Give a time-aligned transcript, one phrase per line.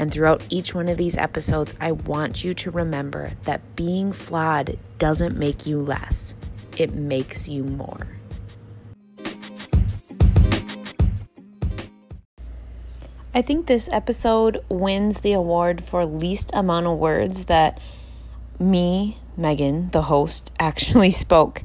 [0.00, 4.78] And throughout each one of these episodes, I want you to remember that being flawed
[4.98, 6.34] doesn't make you less,
[6.78, 8.06] it makes you more.
[13.34, 17.78] I think this episode wins the award for least amount of words that
[18.58, 21.62] me, Megan, the host, actually spoke.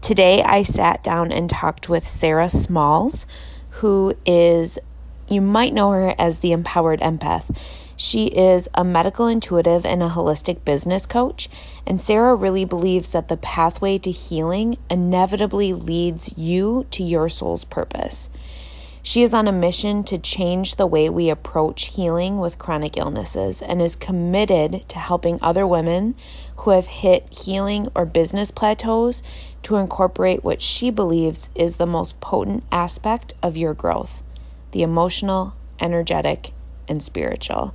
[0.00, 3.26] Today I sat down and talked with Sarah Smalls,
[3.68, 4.78] who is
[5.28, 7.56] you might know her as the Empowered Empath.
[7.96, 11.48] She is a medical intuitive and a holistic business coach,
[11.86, 17.64] and Sarah really believes that the pathway to healing inevitably leads you to your soul's
[17.64, 18.28] purpose.
[19.02, 23.62] She is on a mission to change the way we approach healing with chronic illnesses
[23.62, 26.16] and is committed to helping other women
[26.56, 29.22] who have hit healing or business plateaus
[29.62, 34.22] to incorporate what she believes is the most potent aspect of your growth
[34.72, 36.52] the emotional, energetic,
[36.88, 37.74] and spiritual.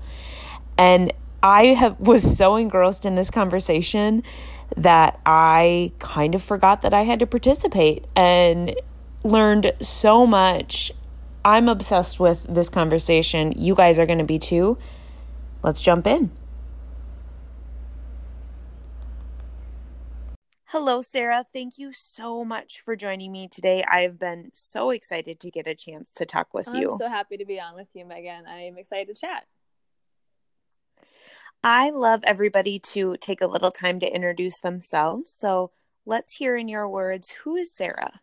[0.78, 4.24] And I have was so engrossed in this conversation
[4.78, 8.74] that I kind of forgot that I had to participate and
[9.24, 10.92] learned so much.
[11.44, 13.54] I'm obsessed with this conversation.
[13.58, 14.78] You guys are going to be too.
[15.64, 16.32] Let's jump in.
[20.72, 21.44] Hello, Sarah.
[21.52, 23.84] Thank you so much for joining me today.
[23.86, 26.92] I've been so excited to get a chance to talk with I'm you.
[26.92, 28.46] I'm so happy to be on with you, Megan.
[28.48, 29.48] I'm excited to chat.
[31.62, 35.30] I love everybody to take a little time to introduce themselves.
[35.30, 35.72] So
[36.06, 38.22] let's hear in your words who is Sarah?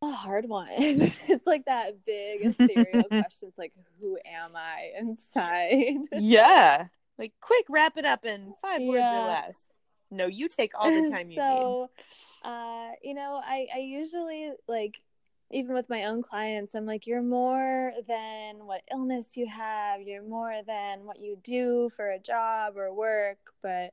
[0.00, 0.68] A hard one.
[0.76, 3.48] it's like that big ethereal question.
[3.48, 6.06] It's like, who am I inside?
[6.12, 6.86] yeah.
[7.18, 8.88] Like, quick, wrap it up in five yeah.
[8.88, 9.66] words or less.
[10.10, 11.88] No, you take all the time you so,
[12.44, 12.48] need.
[12.50, 15.00] uh, you know, I I usually like
[15.50, 20.02] even with my own clients, I'm like, you're more than what illness you have.
[20.02, 23.38] You're more than what you do for a job or work.
[23.62, 23.92] But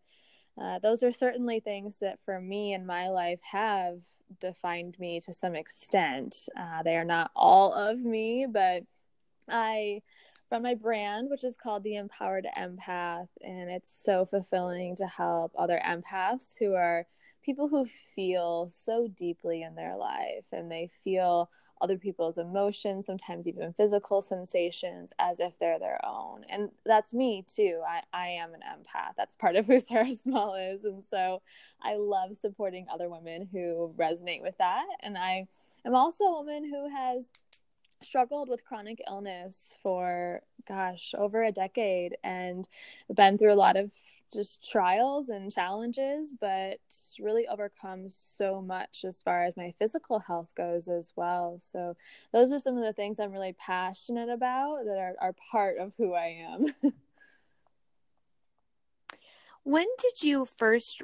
[0.59, 3.99] uh, those are certainly things that for me in my life have
[4.39, 6.35] defined me to some extent.
[6.59, 8.83] Uh, they are not all of me, but
[9.47, 10.01] I
[10.51, 13.29] from my brand, which is called the Empowered Empath.
[13.39, 17.07] And it's so fulfilling to help other empaths who are
[17.41, 23.47] people who feel so deeply in their life and they feel other people's emotions, sometimes
[23.47, 26.43] even physical sensations, as if they're their own.
[26.49, 27.81] And that's me too.
[27.87, 29.13] I, I am an empath.
[29.15, 30.83] That's part of who Sarah Small is.
[30.83, 31.41] And so
[31.81, 34.85] I love supporting other women who resonate with that.
[35.01, 35.47] And I
[35.85, 37.31] am also a woman who has
[38.03, 42.67] struggled with chronic illness for gosh over a decade and
[43.13, 43.91] been through a lot of
[44.33, 46.79] just trials and challenges but
[47.19, 51.57] really overcome so much as far as my physical health goes as well.
[51.59, 51.95] So
[52.31, 55.93] those are some of the things i'm really passionate about that are, are part of
[55.97, 56.73] who i am.
[59.63, 61.03] When did you first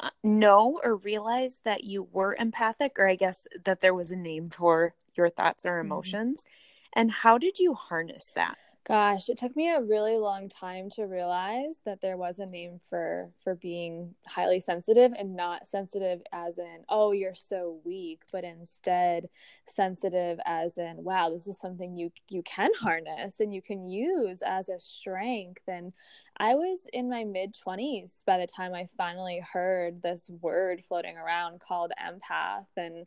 [0.00, 4.16] uh, know or realize that you were empathic or i guess that there was a
[4.16, 5.86] name for your thoughts or mm-hmm.
[5.86, 7.00] emotions mm-hmm.
[7.00, 8.56] and how did you harness that
[8.86, 12.80] gosh it took me a really long time to realize that there was a name
[12.88, 18.44] for for being highly sensitive and not sensitive as in oh you're so weak but
[18.44, 19.28] instead
[19.66, 24.40] sensitive as in wow this is something you you can harness and you can use
[24.46, 25.92] as a strength and
[26.36, 31.16] i was in my mid 20s by the time i finally heard this word floating
[31.16, 33.04] around called empath and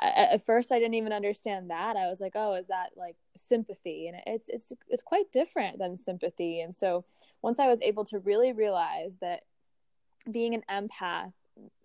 [0.00, 1.96] at first I didn't even understand that.
[1.96, 5.96] I was like, "Oh, is that like sympathy?" And it's it's it's quite different than
[5.96, 6.60] sympathy.
[6.60, 7.04] And so
[7.42, 9.42] once I was able to really realize that
[10.30, 11.32] being an empath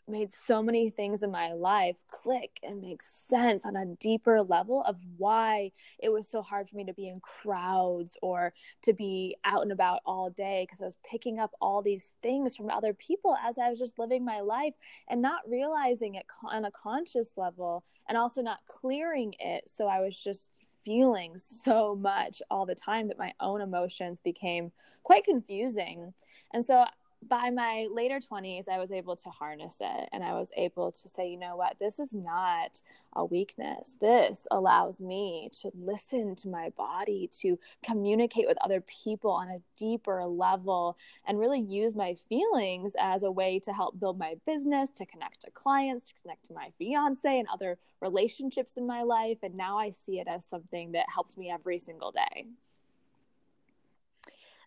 [0.07, 4.83] made so many things in my life click and make sense on a deeper level
[4.83, 8.53] of why it was so hard for me to be in crowds or
[8.83, 12.55] to be out and about all day because I was picking up all these things
[12.55, 14.73] from other people as I was just living my life
[15.09, 19.69] and not realizing it on a conscious level and also not clearing it.
[19.69, 20.51] So I was just
[20.85, 24.71] feeling so much all the time that my own emotions became
[25.03, 26.13] quite confusing.
[26.53, 26.85] And so
[27.27, 31.09] by my later 20s, I was able to harness it and I was able to
[31.09, 32.81] say, you know what, this is not
[33.13, 33.97] a weakness.
[33.99, 39.61] This allows me to listen to my body, to communicate with other people on a
[39.77, 44.89] deeper level, and really use my feelings as a way to help build my business,
[44.91, 49.39] to connect to clients, to connect to my fiance and other relationships in my life.
[49.41, 52.45] And now I see it as something that helps me every single day.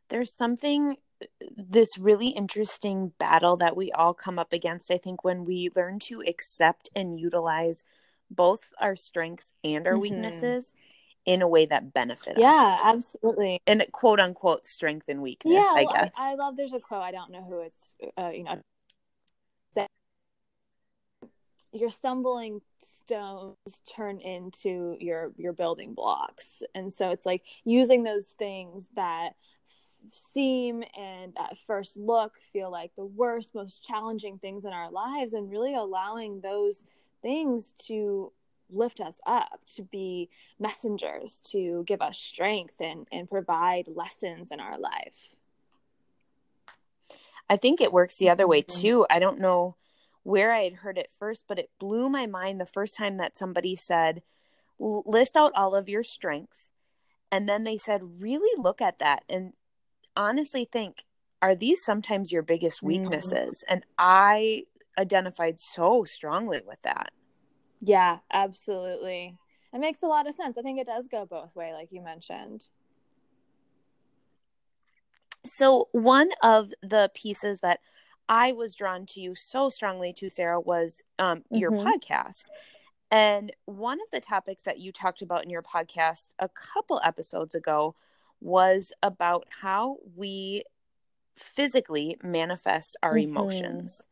[0.09, 0.97] There's something
[1.57, 5.99] this really interesting battle that we all come up against, I think, when we learn
[6.01, 7.83] to accept and utilize
[8.31, 10.03] both our strengths and our mm-hmm.
[10.03, 10.73] weaknesses
[11.25, 12.55] in a way that benefit yeah, us.
[12.55, 13.61] Yeah, absolutely.
[13.67, 16.13] And quote unquote strength and weakness, yeah, I guess.
[16.17, 18.61] I, I, love there's a quote, I don't know who it's, uh, you know,
[21.73, 23.57] your stumbling stones
[23.95, 29.31] turn into your your building blocks and so it's like using those things that
[30.11, 35.33] seem and at first look feel like the worst, most challenging things in our lives,
[35.35, 36.85] and really allowing those
[37.23, 38.33] things to
[38.71, 40.29] lift us up, to be
[40.59, 45.35] messengers, to give us strength and, and provide lessons in our life.
[47.49, 48.81] I think it works the other way mm-hmm.
[48.81, 49.07] too.
[49.09, 49.77] I don't know
[50.23, 53.39] where I had heard it first, but it blew my mind the first time that
[53.39, 54.23] somebody said,
[54.79, 56.69] list out all of your strengths.
[57.33, 59.55] And then they said, really look at that and
[60.19, 61.05] honestly think,
[61.41, 62.89] are these sometimes your biggest mm-hmm.
[62.89, 63.65] weaknesses?
[63.65, 63.73] Mm-hmm.
[63.73, 64.65] And I
[64.99, 67.13] identified so strongly with that.
[67.81, 69.39] Yeah, absolutely.
[69.73, 70.59] It makes a lot of sense.
[70.59, 72.69] I think it does go both way, like you mentioned.
[75.47, 77.79] So one of the pieces that
[78.29, 81.87] I was drawn to you so strongly to, Sarah, was um, your mm-hmm.
[81.87, 82.45] podcast.
[83.11, 87.55] And one of the topics that you talked about in your podcast a couple episodes
[87.55, 87.95] ago
[88.41, 90.65] was about how we
[91.37, 93.31] physically manifest our mm-hmm.
[93.31, 94.03] emotions.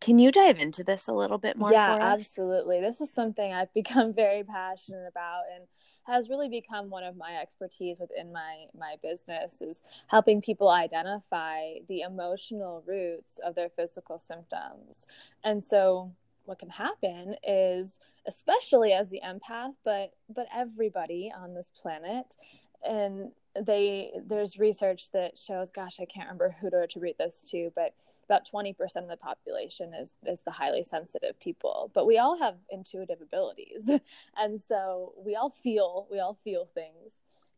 [0.00, 1.70] Can you dive into this a little bit more?
[1.70, 2.80] Yeah, absolutely.
[2.80, 5.66] This is something I've become very passionate about and
[6.04, 11.74] has really become one of my expertise within my my business is helping people identify
[11.88, 15.06] the emotional roots of their physical symptoms.
[15.44, 16.12] And so
[16.44, 22.36] what can happen is especially as the empath but but everybody on this planet
[22.84, 27.70] and they there's research that shows gosh i can't remember who to attribute this to
[27.76, 27.92] but
[28.32, 31.90] about 20% of the population is is the highly sensitive people.
[31.92, 33.90] But we all have intuitive abilities.
[34.36, 37.12] And so we all feel we all feel things.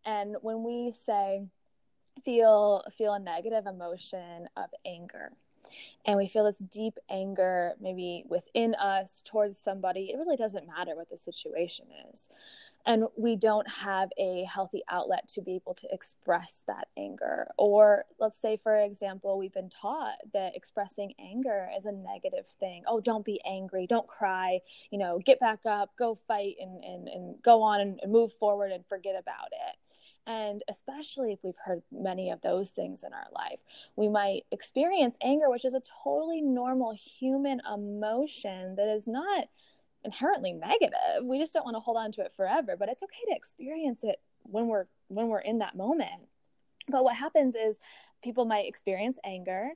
[0.04, 1.46] And when we say
[2.24, 5.32] feel feel a negative emotion of anger
[6.04, 10.94] and we feel this deep anger maybe within us towards somebody it really doesn't matter
[10.94, 12.28] what the situation is
[12.86, 17.48] and we don't have a healthy outlet to be able to express that anger.
[17.56, 22.82] Or let's say, for example, we've been taught that expressing anger is a negative thing.
[22.86, 24.60] Oh, don't be angry, don't cry,
[24.90, 28.70] you know, get back up, go fight and, and, and go on and, move forward
[28.70, 29.76] and forget about it.
[30.26, 33.62] And especially if we've heard many of those things in our life,
[33.96, 39.46] we might experience anger, which is a totally normal human emotion that is not
[40.04, 41.24] inherently negative.
[41.24, 44.04] We just don't want to hold on to it forever, but it's okay to experience
[44.04, 46.28] it when we're when we're in that moment.
[46.88, 47.78] But what happens is
[48.22, 49.70] people might experience anger,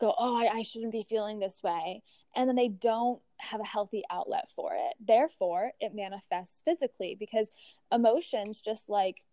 [0.00, 2.02] go, "Oh, I, I shouldn't be feeling this way,"
[2.36, 4.94] and then they don't have a healthy outlet for it.
[5.00, 7.50] Therefore, it manifests physically because
[7.90, 9.24] emotions, just like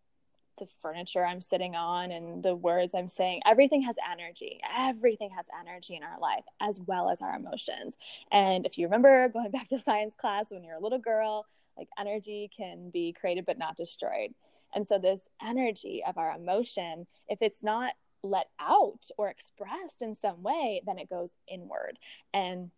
[0.60, 3.42] the furniture I'm sitting on and the words I'm saying.
[3.46, 4.60] Everything has energy.
[4.78, 7.98] Everything has energy in our life as well as our emotions.
[8.32, 11.46] And if you remember going back to science class when you're a little girl,
[11.78, 14.34] like energy can be created but not destroyed.
[14.76, 20.14] And so, this energy of our emotion, if it's not let out or expressed in
[20.14, 21.98] some way, then it goes inward.
[22.34, 22.72] And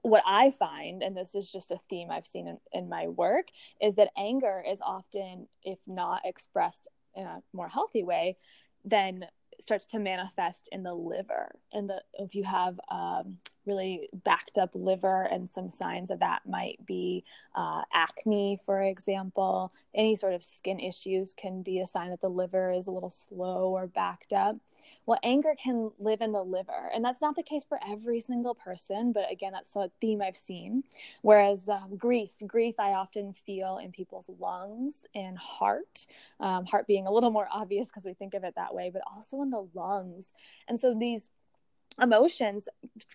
[0.00, 3.48] what I find, and this is just a theme I've seen in, in, my work,
[3.80, 8.36] is that anger is often, if not expressed in a more healthy way,
[8.84, 9.26] then
[9.60, 11.52] starts to manifest in the liver.
[11.72, 16.42] And the if you have um, really backed up liver, and some signs of that
[16.46, 19.72] might be uh, acne, for example.
[19.94, 23.10] Any sort of skin issues can be a sign that the liver is a little
[23.10, 24.56] slow or backed up.
[25.06, 28.54] Well, anger can live in the liver, and that's not the case for every single
[28.54, 30.84] person, but again, that's a theme I've seen.
[31.22, 36.06] Whereas um, grief, grief, I often feel in people's lungs and heart,
[36.40, 39.02] um, heart being a little more obvious because we think of it that way, but
[39.12, 40.32] also in the lungs.
[40.68, 41.30] And so these
[42.00, 42.68] emotions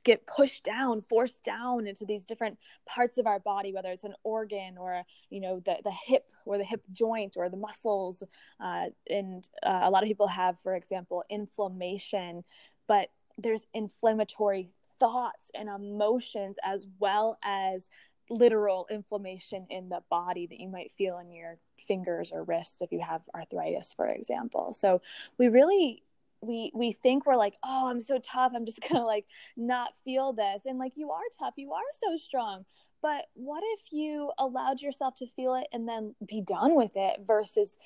[0.04, 4.14] get pushed down forced down into these different parts of our body whether it's an
[4.24, 8.24] organ or you know the, the hip or the hip joint or the muscles
[8.60, 12.44] uh, and uh, a lot of people have for example inflammation
[12.88, 14.70] but there's inflammatory
[15.00, 17.90] thoughts and emotions as well as
[18.30, 21.58] literal inflammation in the body that you might feel in your
[21.88, 24.74] fingers or wrists if you have arthritis for example.
[24.74, 25.02] So
[25.38, 26.04] we really
[26.42, 28.52] we we think we're like oh i'm so tough.
[28.56, 29.26] I'm just gonna like
[29.56, 30.66] not feel this.
[30.66, 31.54] And like you are tough.
[31.58, 32.66] You are so strong.
[33.02, 37.20] But what if you allowed yourself to feel it and then be done with it
[37.26, 37.78] versus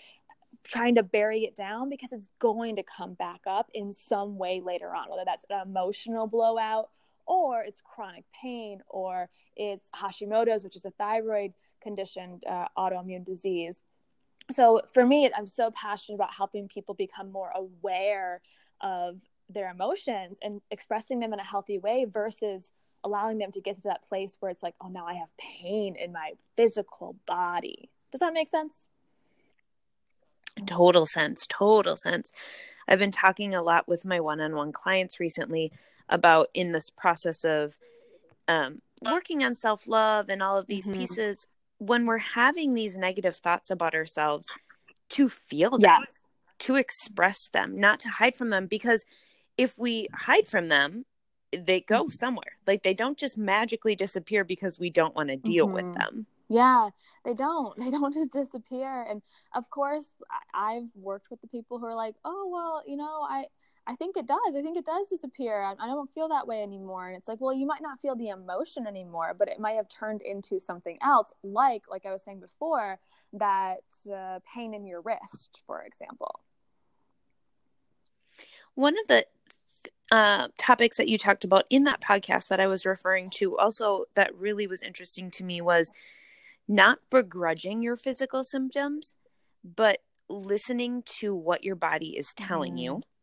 [0.63, 4.61] trying to bury it down because it's going to come back up in some way
[4.63, 6.89] later on whether that's an emotional blowout
[7.25, 13.81] or it's chronic pain, or it's Hashimoto's, which is a thyroid conditioned uh, autoimmune disease.
[14.51, 18.41] So for me, I'm so passionate about helping people become more aware
[18.81, 22.71] of their emotions and expressing them in a healthy way versus
[23.03, 25.95] allowing them to get to that place where it's like, oh, now I have pain
[25.95, 27.89] in my physical body.
[28.11, 28.87] Does that make sense?
[30.65, 31.47] Total sense.
[31.47, 32.31] Total sense.
[32.87, 35.71] I've been talking a lot with my one on one clients recently
[36.09, 37.77] about in this process of
[38.47, 40.99] um, working on self love and all of these mm-hmm.
[40.99, 41.47] pieces
[41.81, 44.47] when we're having these negative thoughts about ourselves
[45.09, 46.13] to feel them, yes.
[46.59, 48.67] to express them, not to hide from them.
[48.67, 49.03] Because
[49.57, 51.05] if we hide from them,
[51.51, 52.11] they go mm-hmm.
[52.11, 52.53] somewhere.
[52.67, 55.87] Like they don't just magically disappear because we don't want to deal mm-hmm.
[55.87, 56.27] with them.
[56.49, 56.89] Yeah,
[57.25, 57.75] they don't.
[57.79, 59.01] They don't just disappear.
[59.09, 59.23] And
[59.55, 60.07] of course,
[60.53, 63.45] I've worked with the people who are like, "Oh, well, you know, I
[63.87, 64.55] I think it does.
[64.55, 65.61] I think it does disappear.
[65.61, 68.15] I, I, don't feel that way anymore." And it's like, "Well, you might not feel
[68.15, 72.23] the emotion anymore, but it might have turned into something else, like like I was
[72.23, 72.99] saying before,
[73.33, 73.83] that
[74.13, 76.41] uh, pain in your wrist, for example."
[78.75, 79.25] One of the
[80.11, 84.05] uh, topics that you talked about in that podcast that I was referring to, also
[84.13, 85.91] that really was interesting to me was
[86.67, 89.15] not begrudging your physical symptoms,
[89.63, 92.81] but listening to what your body is telling mm.
[92.81, 93.20] you mm-hmm.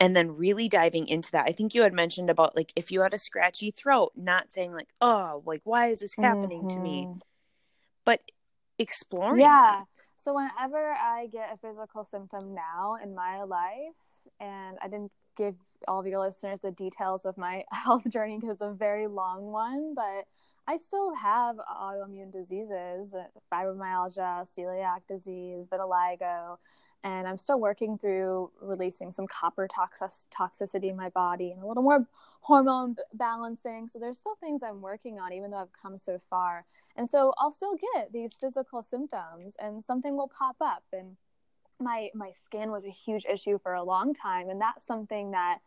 [0.00, 1.46] And then really diving into that.
[1.48, 4.72] I think you had mentioned about like if you had a scratchy throat, not saying
[4.72, 6.76] like, oh, like why is this happening mm-hmm.
[6.76, 7.04] to me?
[7.06, 7.18] Mm-hmm.
[8.04, 8.20] But
[8.78, 9.40] exploring.
[9.40, 9.80] Yeah.
[9.80, 9.84] That.
[10.16, 14.00] So whenever I get a physical symptom now in my life,
[14.40, 15.54] and I didn't give
[15.86, 19.44] all of your listeners the details of my health journey because it's a very long
[19.44, 20.24] one, but
[20.66, 26.56] I still have autoimmune diseases, uh, fibromyalgia, celiac disease, vitiligo,
[27.04, 31.66] and I'm still working through releasing some copper toxic- toxicity in my body and a
[31.66, 32.08] little more
[32.40, 33.86] hormone balancing.
[33.86, 36.64] So there's still things I'm working on, even though I've come so far.
[36.96, 40.82] And so I'll still get these physical symptoms, and something will pop up.
[40.92, 41.16] And
[41.78, 45.58] my my skin was a huge issue for a long time, and that's something that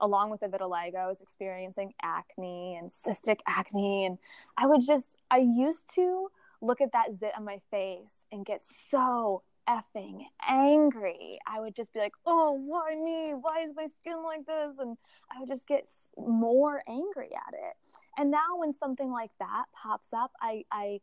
[0.00, 4.04] along with the vitiligo, I was experiencing acne and cystic acne.
[4.04, 4.18] And
[4.56, 6.28] I would just, I used to
[6.60, 11.38] look at that zit on my face and get so effing angry.
[11.46, 13.32] I would just be like, oh, why me?
[13.32, 14.74] Why is my skin like this?
[14.78, 14.96] And
[15.34, 17.74] I would just get more angry at it.
[18.18, 21.00] And now when something like that pops up, I, I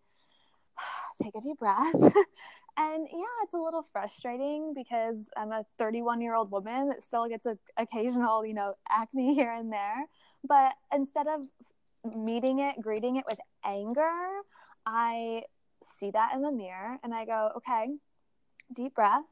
[1.21, 1.93] take a deep breath
[2.77, 7.27] and yeah it's a little frustrating because i'm a 31 year old woman that still
[7.27, 10.05] gets a occasional you know acne here and there
[10.47, 11.45] but instead of
[12.17, 14.11] meeting it greeting it with anger
[14.85, 15.43] i
[15.83, 17.89] see that in the mirror and i go okay
[18.73, 19.23] deep breath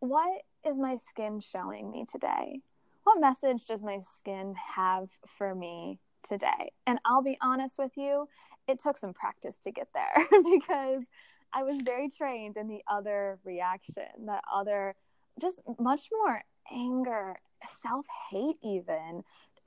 [0.00, 2.60] what is my skin showing me today
[3.04, 8.28] what message does my skin have for me today and i'll be honest with you
[8.66, 11.04] it took some practice to get there because
[11.52, 14.94] I was very trained in the other reaction, that other,
[15.40, 17.36] just much more anger,
[17.82, 19.22] self hate, even.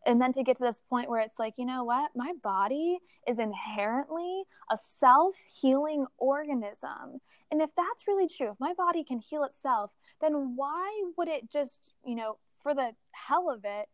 [0.06, 2.12] And then to get to this point where it's like, you know what?
[2.16, 7.22] My body is inherently a self healing organism.
[7.52, 9.92] And if that's really true, if my body can heal itself,
[10.22, 13.88] then why would it just, you know, for the hell of it,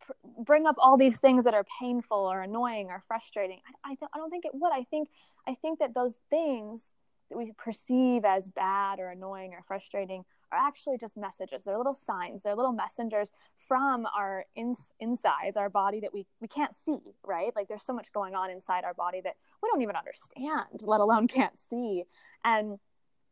[0.00, 0.12] pr-
[0.44, 3.60] bring up all these things that are painful or annoying or frustrating.
[3.84, 4.72] I, I, th- I don't think it would.
[4.72, 5.08] I think
[5.46, 6.94] I think that those things
[7.30, 11.62] that we perceive as bad or annoying or frustrating are actually just messages.
[11.62, 12.42] They're little signs.
[12.42, 17.52] They're little messengers from our ins- insides, our body that we, we can't see, right?
[17.54, 21.00] Like there's so much going on inside our body that we don't even understand, let
[21.00, 22.04] alone can't see.
[22.44, 22.78] And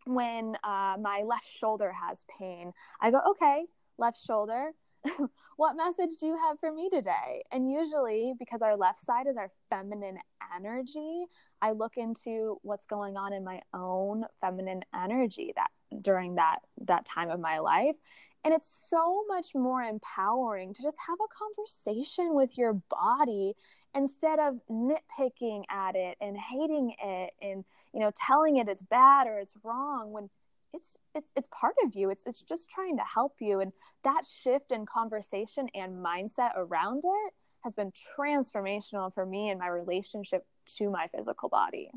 [0.07, 3.65] when uh, my left shoulder has pain, I go, okay,
[3.99, 4.73] left shoulder,
[5.57, 7.43] what message do you have for me today?
[7.53, 10.19] And usually, because our left side is our feminine
[10.57, 11.25] energy,
[11.61, 17.05] I look into what's going on in my own feminine energy that during that that
[17.07, 17.97] time of my life.
[18.45, 23.55] And it's so much more empowering to just have a conversation with your body
[23.95, 27.65] instead of nitpicking at it and hating it and
[27.95, 30.29] you know telling it it's bad or it's wrong when
[30.75, 32.11] it's it's it's part of you.
[32.11, 33.61] It's it's just trying to help you.
[33.61, 33.73] And
[34.03, 39.69] that shift in conversation and mindset around it has been transformational for me and my
[39.69, 40.45] relationship
[40.77, 41.91] to my physical body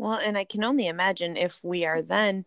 [0.00, 2.44] well and i can only imagine if we are then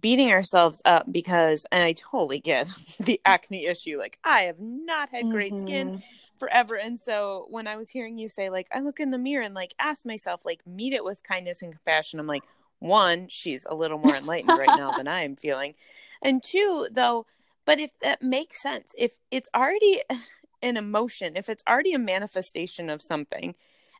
[0.00, 2.68] beating ourselves up because and i totally get
[3.00, 5.66] the acne issue like i have not had great mm-hmm.
[5.66, 6.02] skin
[6.36, 9.42] forever and so when i was hearing you say like i look in the mirror
[9.42, 12.42] and like ask myself like meet it with kindness and compassion i'm like
[12.84, 15.74] one, she's a little more enlightened right now than I am feeling.
[16.22, 17.26] And two, though,
[17.64, 20.02] but if that makes sense, if it's already
[20.62, 23.54] an emotion, if it's already a manifestation of something,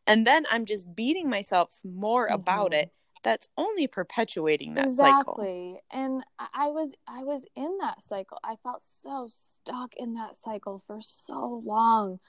[0.06, 2.34] and then I'm just beating myself more mm-hmm.
[2.34, 2.92] about it,
[3.22, 5.06] that's only perpetuating that cycle.
[5.06, 5.80] exactly.
[5.80, 5.82] cycle.
[5.90, 8.38] And I was I was in that cycle.
[8.44, 12.20] I felt so stuck in that cycle for so long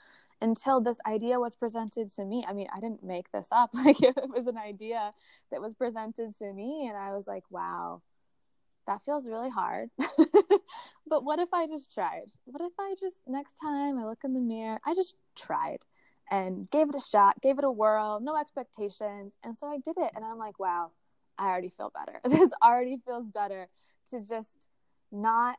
[0.41, 2.45] until this idea was presented to me.
[2.47, 3.71] I mean, I didn't make this up.
[3.85, 5.11] Like it was an idea
[5.51, 8.01] that was presented to me and I was like, wow,
[8.87, 9.89] that feels really hard.
[11.07, 12.31] but what if I just tried?
[12.45, 15.79] What if I just next time I look in the mirror, I just tried
[16.31, 19.35] and gave it a shot, gave it a whirl, no expectations.
[19.43, 20.91] And so I did it and I'm like, wow,
[21.37, 22.19] I already feel better.
[22.29, 23.67] This already feels better
[24.11, 24.67] to just
[25.11, 25.57] not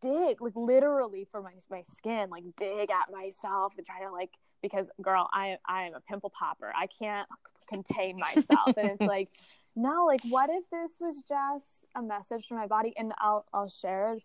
[0.00, 4.30] dig like literally for my my skin like dig at myself and try to like
[4.62, 7.28] because girl i i am a pimple popper i can't
[7.68, 9.28] contain myself and it's like
[9.76, 13.68] no like what if this was just a message from my body and i'll i'll
[13.68, 14.16] share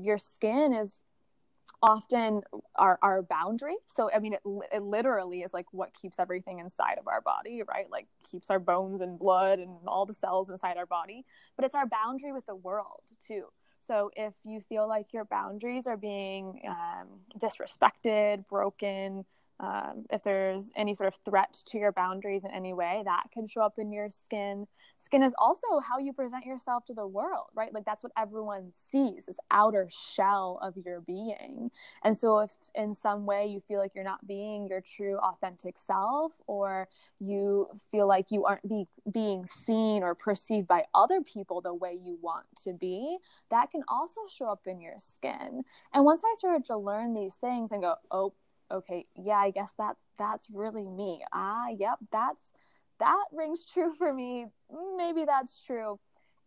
[0.00, 1.00] your skin is
[1.82, 2.42] often
[2.76, 3.76] our our boundary.
[3.86, 4.40] So i mean it,
[4.72, 7.90] it literally is like what keeps everything inside of our body right?
[7.90, 11.24] Like keeps our bones and blood and all the cells inside our body.
[11.56, 13.46] But it's our boundary with the world too.
[13.82, 17.08] So if you feel like your boundaries are being um,
[17.38, 19.24] disrespected, broken,
[19.62, 23.46] um, if there's any sort of threat to your boundaries in any way, that can
[23.46, 24.66] show up in your skin.
[24.98, 27.72] Skin is also how you present yourself to the world, right?
[27.72, 31.70] Like that's what everyone sees, this outer shell of your being.
[32.02, 35.78] And so, if in some way you feel like you're not being your true, authentic
[35.78, 36.88] self, or
[37.20, 41.96] you feel like you aren't be, being seen or perceived by other people the way
[42.04, 43.16] you want to be,
[43.50, 45.62] that can also show up in your skin.
[45.94, 48.32] And once I started to learn these things and go, oh,
[48.70, 51.22] okay, yeah, I guess that's that's really me.
[51.32, 52.42] Ah, yep, that's
[52.98, 54.46] that rings true for me.
[54.96, 55.98] Maybe that's true.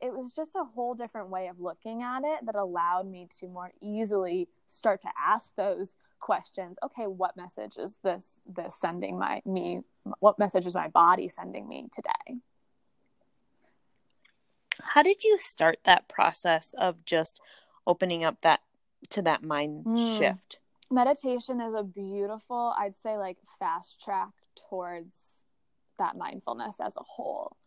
[0.01, 3.47] It was just a whole different way of looking at it that allowed me to
[3.47, 6.77] more easily start to ask those questions.
[6.83, 9.81] Okay, what message is this this sending my me?
[10.19, 12.39] What message is my body sending me today?
[14.81, 17.39] How did you start that process of just
[17.87, 18.61] opening up that
[19.11, 20.17] to that mind mm.
[20.17, 20.59] shift?
[20.95, 24.31] Meditation is a beautiful, I'd say, like fast track
[24.69, 25.43] towards
[25.99, 27.57] that mindfulness as a whole.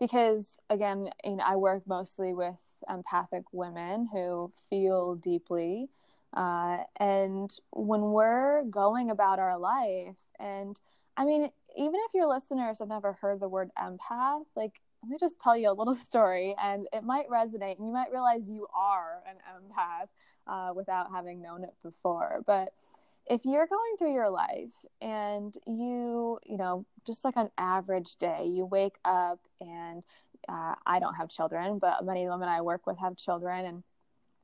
[0.00, 5.88] Because again, you know, I work mostly with empathic women who feel deeply.
[6.32, 10.78] Uh, and when we're going about our life, and
[11.16, 15.16] I mean, even if your listeners have never heard the word empath, like let me
[15.18, 18.66] just tell you a little story and it might resonate and you might realize you
[18.74, 20.08] are an empath
[20.46, 22.42] uh, without having known it before.
[22.46, 22.72] But
[23.28, 28.46] if you're going through your life and you you know just like an average day
[28.46, 30.02] you wake up and
[30.48, 33.82] uh, i don't have children but many women i work with have children and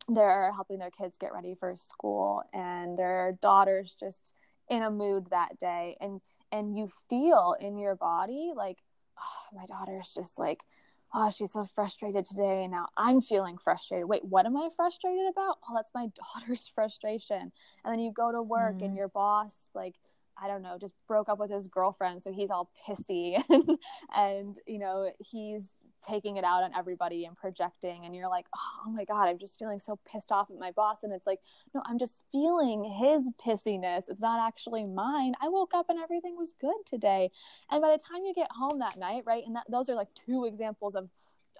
[0.08, 4.34] they're helping their kids get ready for school and their daughter's just
[4.68, 6.20] in a mood that day and
[6.52, 8.78] and you feel in your body like
[9.20, 10.62] oh, my daughter's just like,
[11.14, 12.64] oh, she's so frustrated today.
[12.64, 14.08] And now I'm feeling frustrated.
[14.08, 15.58] Wait, what am I frustrated about?
[15.68, 17.52] Oh, that's my daughter's frustration.
[17.84, 18.86] And then you go to work mm.
[18.86, 19.94] and your boss, like,
[20.42, 22.22] I don't know, just broke up with his girlfriend.
[22.22, 23.78] So he's all pissy and,
[24.14, 25.70] and, you know, he's
[26.04, 28.04] taking it out on everybody and projecting.
[28.04, 30.70] And you're like, oh, oh my God, I'm just feeling so pissed off at my
[30.70, 31.02] boss.
[31.02, 31.40] And it's like,
[31.74, 34.08] no, I'm just feeling his pissiness.
[34.08, 35.34] It's not actually mine.
[35.40, 37.30] I woke up and everything was good today.
[37.70, 39.44] And by the time you get home that night, right?
[39.46, 41.08] And that, those are like two examples of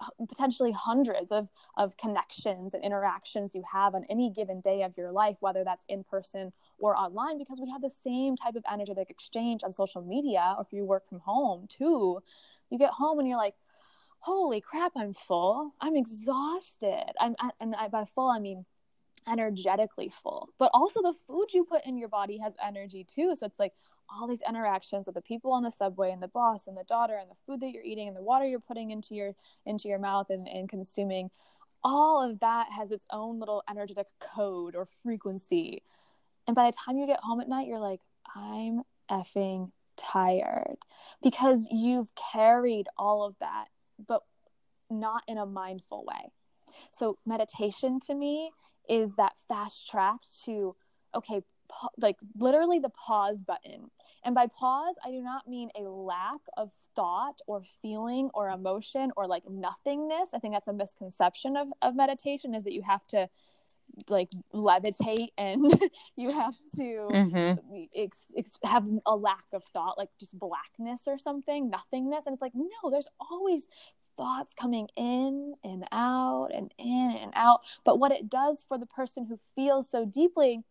[0.01, 4.97] uh, potentially hundreds of, of connections and interactions you have on any given day of
[4.97, 8.63] your life, whether that's in person or online, because we have the same type of
[8.71, 12.21] energetic exchange on social media, or if you work from home too.
[12.69, 13.55] You get home and you're like,
[14.25, 15.71] holy crap, I'm full.
[15.79, 17.11] I'm exhausted.
[17.19, 18.65] I'm, and I, by full, I mean
[19.27, 23.43] energetically full but also the food you put in your body has energy too so
[23.43, 23.71] it's like
[24.07, 27.17] all these interactions with the people on the subway and the boss and the daughter
[27.19, 29.33] and the food that you're eating and the water you're putting into your
[29.65, 31.31] into your mouth and, and consuming
[31.83, 35.81] all of that has its own little energetic code or frequency
[36.45, 38.01] and by the time you get home at night you're like
[38.35, 40.77] i'm effing tired
[41.23, 43.69] because you've carried all of that
[44.07, 44.21] but
[44.89, 46.31] not in a mindful way.
[46.91, 48.51] So, meditation to me
[48.89, 50.75] is that fast track to,
[51.15, 53.89] okay, pa- like literally the pause button.
[54.23, 59.11] And by pause, I do not mean a lack of thought or feeling or emotion
[59.15, 60.33] or like nothingness.
[60.33, 63.29] I think that's a misconception of, of meditation is that you have to
[64.09, 65.71] like levitate and
[66.15, 67.85] you have to Mm-hmm.
[67.95, 72.25] ex- ex- have a lack of thought like just blackness or something nothingness.
[72.25, 73.67] And it's like no there's always
[74.17, 77.61] thoughts coming in and out and in and out.
[77.83, 80.63] But what it does for the person who feels so deeply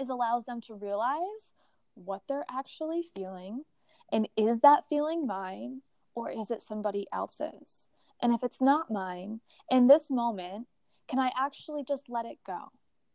[0.00, 1.52] is allows them to realize
[1.94, 3.64] what they're actually feeling.
[4.12, 5.82] And is that feeling mine
[6.14, 7.86] or is it somebody else's?
[8.20, 10.66] And if it's not mine in this moment
[11.08, 12.58] can I actually just let it go?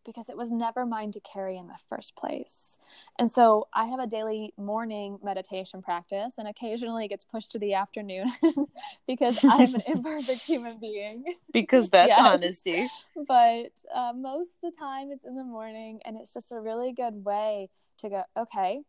[0.05, 2.77] Because it was never mine to carry in the first place.
[3.19, 7.59] And so I have a daily morning meditation practice, and occasionally it gets pushed to
[7.59, 8.31] the afternoon
[9.07, 11.25] because I'm an imperfect human being.
[11.51, 12.25] Because that's Yes.
[12.25, 12.87] honesty.
[13.27, 16.93] But uh, most of the time it's in the morning, and it's just a really
[16.93, 17.69] good way
[17.99, 18.79] to go, okay,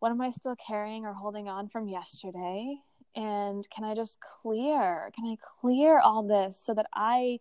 [0.00, 2.76] what am I still carrying or holding on from yesterday?
[3.16, 5.10] And can I just clear?
[5.14, 7.38] Can I clear all this so that I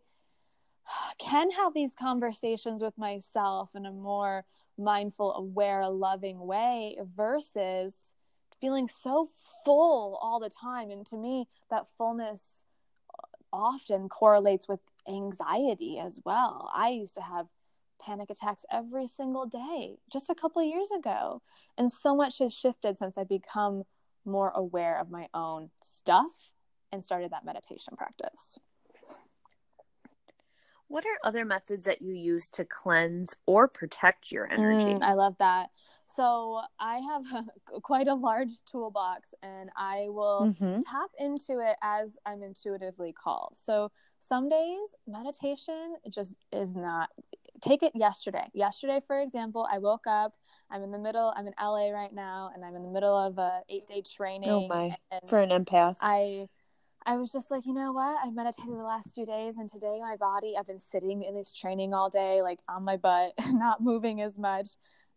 [1.19, 4.45] can have these conversations with myself in a more
[4.77, 8.13] mindful, aware, loving way versus
[8.59, 9.27] feeling so
[9.65, 10.89] full all the time.
[10.89, 12.65] And to me, that fullness
[13.51, 16.71] often correlates with anxiety as well.
[16.73, 17.47] I used to have
[18.01, 21.41] panic attacks every single day just a couple years ago.
[21.77, 23.83] And so much has shifted since I've become
[24.25, 26.53] more aware of my own stuff
[26.91, 28.59] and started that meditation practice.
[30.93, 34.93] What are other methods that you use to cleanse or protect your energy?
[34.93, 35.71] Mm, I love that.
[36.07, 37.23] So I have
[37.81, 40.83] quite a large toolbox, and I will Mhm.
[40.85, 43.57] tap into it as I'm intuitively called.
[43.57, 47.09] So some days meditation just is not.
[47.59, 48.47] Take it yesterday.
[48.53, 50.35] Yesterday, for example, I woke up.
[50.69, 51.33] I'm in the middle.
[51.35, 54.47] I'm in LA right now, and I'm in the middle of a eight day training.
[54.47, 54.95] Oh my!
[55.25, 55.95] For an empath.
[56.01, 56.49] I
[57.05, 58.17] I was just like, you know what?
[58.23, 61.51] I've meditated the last few days and today my body, I've been sitting in this
[61.51, 64.69] training all day, like on my butt, not moving as much.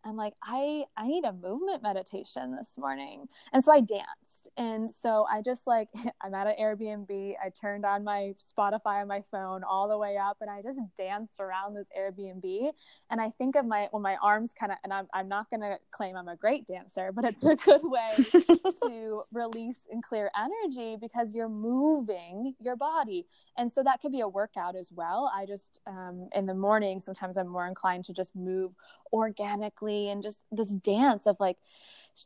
[0.05, 3.27] I'm like, I I need a movement meditation this morning.
[3.53, 4.49] And so I danced.
[4.57, 5.89] And so I just like
[6.21, 7.33] I'm at an Airbnb.
[7.43, 10.79] I turned on my Spotify on my phone all the way up and I just
[10.97, 12.71] danced around this Airbnb.
[13.09, 15.77] And I think of my when my arms kind of and I'm I'm not gonna
[15.91, 18.07] claim I'm a great dancer, but it's a good way
[18.83, 23.25] to release and clear energy because you're moving your body.
[23.57, 25.31] And so that could be a workout as well.
[25.35, 28.71] I just, um, in the morning, sometimes I'm more inclined to just move
[29.13, 31.57] organically and just this dance of like,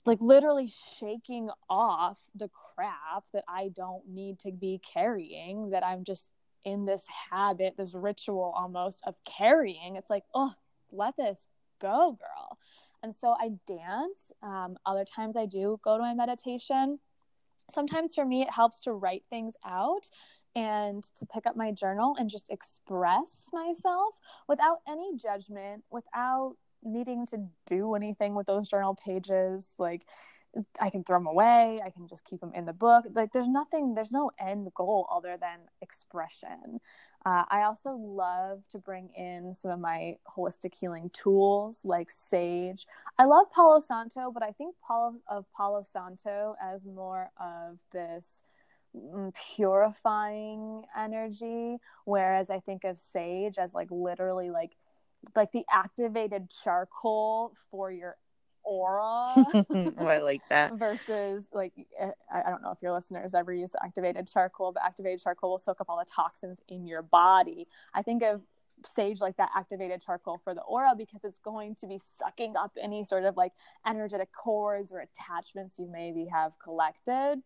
[0.06, 6.04] like literally shaking off the crap that I don't need to be carrying, that I'm
[6.04, 6.30] just
[6.64, 9.96] in this habit, this ritual almost of carrying.
[9.96, 10.54] It's like, oh,
[10.92, 11.48] let this
[11.80, 12.58] go, girl.
[13.04, 14.32] And so I dance.
[14.44, 17.00] Um, other times I do go to my meditation.
[17.72, 20.10] Sometimes for me, it helps to write things out
[20.56, 27.26] and to pick up my journal and just express myself without any judgment, without needing
[27.28, 29.76] to do anything with those journal pages.
[29.78, 30.06] Like,
[30.80, 31.80] I can throw them away.
[31.84, 33.06] I can just keep them in the book.
[33.14, 36.80] Like, there's nothing, there's no end goal other than expression.
[37.26, 42.86] Uh, I also love to bring in some of my holistic healing tools like sage.
[43.18, 48.44] I love Palo Santo, but I think Palo, of Palo Santo as more of this
[48.96, 54.76] mm, purifying energy, whereas I think of sage as like literally like
[55.36, 58.16] like the activated charcoal for your
[58.64, 59.34] aura
[59.70, 60.74] oh, I like that.
[60.74, 64.84] versus like eh, I I don't know if your listeners ever use activated charcoal, but
[64.84, 67.66] activated charcoal will soak up all the toxins in your body.
[67.94, 68.42] I think of
[68.86, 72.72] sage like that activated charcoal for the aura because it's going to be sucking up
[72.82, 73.52] any sort of like
[73.86, 77.42] energetic cords or attachments you maybe have collected.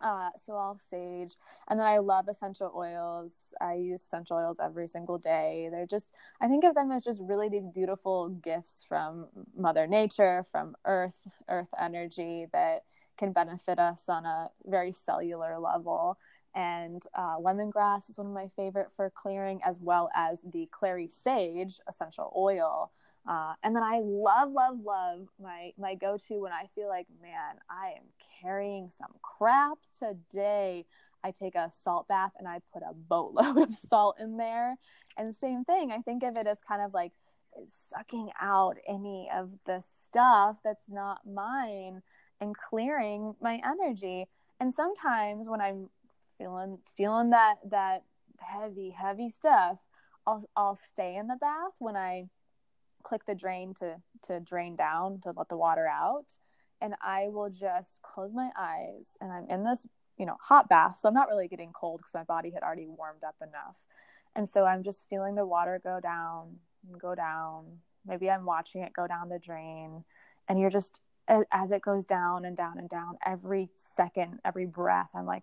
[0.00, 1.34] Uh, so I'll sage,
[1.66, 3.52] and then I love essential oils.
[3.60, 5.68] I use essential oils every single day.
[5.72, 10.44] They're just, I think of them as just really these beautiful gifts from Mother Nature,
[10.52, 12.84] from Earth, Earth energy that
[13.16, 16.16] can benefit us on a very cellular level.
[16.54, 21.08] And uh, lemongrass is one of my favorite for clearing, as well as the clary
[21.08, 22.92] sage essential oil.
[23.28, 27.06] Uh, and then I love, love, love my my go to when I feel like,
[27.20, 28.04] man, I am
[28.40, 30.86] carrying some crap today.
[31.22, 34.76] I take a salt bath and I put a boatload of salt in there.
[35.18, 37.12] And same thing, I think of it as kind of like
[37.66, 42.02] sucking out any of the stuff that's not mine
[42.40, 44.26] and clearing my energy.
[44.58, 45.90] And sometimes when I'm
[46.38, 48.04] feeling feeling that that
[48.38, 49.80] heavy heavy stuff
[50.26, 52.24] i'll i'll stay in the bath when i
[53.02, 56.38] click the drain to to drain down to let the water out.
[56.80, 60.98] And i will just close my eyes and i'm in this you know hot bath.
[60.98, 63.86] So i'm not really getting cold because my body had already warmed up enough.
[64.36, 66.56] And so i'm just feeling the water go down
[66.88, 67.78] and go down.
[68.06, 70.04] Maybe i'm watching it go down the drain.
[70.48, 71.00] And you're just
[71.52, 75.42] as it goes down and down and down every second every breath i'm like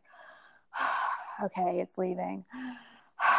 [1.44, 2.44] okay it's leaving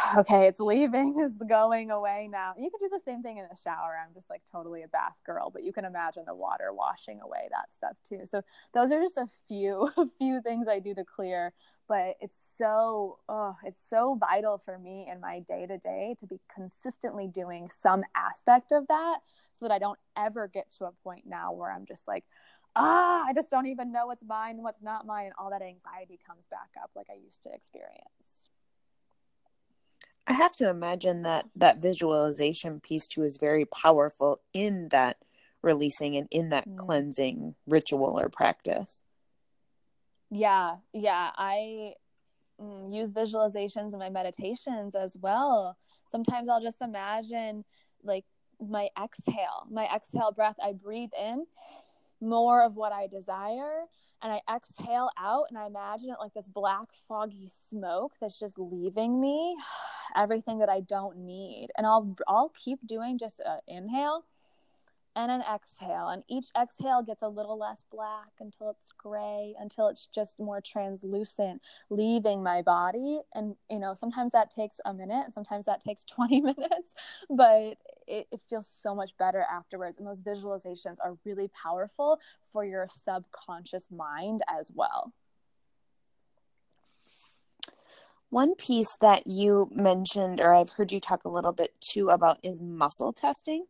[0.17, 2.53] okay, it's leaving, it's going away now.
[2.57, 3.97] You can do the same thing in the shower.
[4.03, 7.47] I'm just like totally a bath girl, but you can imagine the water washing away
[7.51, 8.21] that stuff too.
[8.25, 8.41] So
[8.73, 11.53] those are just a few a few things I do to clear,
[11.87, 16.27] but it's so oh, it's so vital for me in my day to day to
[16.27, 19.19] be consistently doing some aspect of that
[19.53, 22.23] so that I don't ever get to a point now where I'm just like
[22.79, 26.19] ah, I just don't even know what's mine, what's not mine, and all that anxiety
[26.27, 28.49] comes back up like I used to experience.
[30.27, 35.17] I have to imagine that that visualization piece too is very powerful in that
[35.61, 36.77] releasing and in that mm.
[36.77, 38.99] cleansing ritual or practice.
[40.29, 41.93] Yeah, yeah, I
[42.61, 45.77] mm, use visualizations in my meditations as well.
[46.09, 47.63] Sometimes I'll just imagine
[48.03, 48.25] like
[48.59, 50.57] my exhale, my exhale breath.
[50.61, 51.45] I breathe in
[52.19, 53.85] more of what I desire
[54.21, 58.57] and I exhale out and I imagine it like this black foggy smoke that's just
[58.57, 59.55] leaving me
[60.15, 61.69] everything that I don't need.
[61.77, 64.25] And I'll I'll keep doing just an inhale
[65.17, 66.09] and an exhale.
[66.09, 70.61] And each exhale gets a little less black until it's gray, until it's just more
[70.61, 73.21] translucent, leaving my body.
[73.33, 76.93] And, you know, sometimes that takes a minute, sometimes that takes 20 minutes,
[77.29, 79.97] but it, it feels so much better afterwards.
[79.97, 82.19] And those visualizations are really powerful
[82.51, 85.13] for your subconscious mind as well.
[88.29, 92.39] One piece that you mentioned, or I've heard you talk a little bit too about,
[92.43, 93.65] is muscle testing.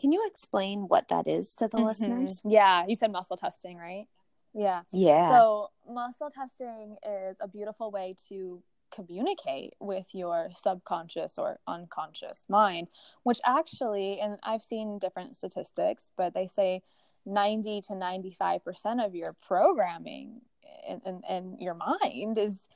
[0.00, 1.86] Can you explain what that is to the mm-hmm.
[1.86, 2.40] listeners?
[2.44, 4.06] Yeah, you said muscle testing, right?
[4.54, 4.82] Yeah.
[4.90, 5.30] Yeah.
[5.30, 8.62] So, muscle testing is a beautiful way to
[8.94, 12.88] communicate with your subconscious or unconscious mind,
[13.22, 16.82] which actually, and I've seen different statistics, but they say
[17.26, 20.40] 90 to 95% of your programming
[20.88, 22.68] in, in, in your mind is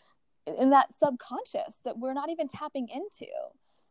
[0.46, 3.26] in that subconscious that we're not even tapping into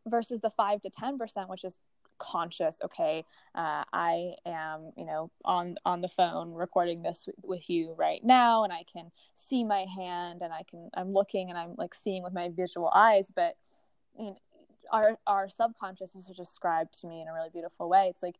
[0.06, 1.78] versus the 5 to 10% which is
[2.18, 3.24] conscious okay
[3.54, 8.64] uh, i am you know on on the phone recording this with you right now
[8.64, 12.22] and i can see my hand and i can i'm looking and i'm like seeing
[12.22, 13.56] with my visual eyes but
[14.18, 14.36] you know,
[14.92, 18.08] our our subconscious is described to me in a really beautiful way.
[18.08, 18.36] It's like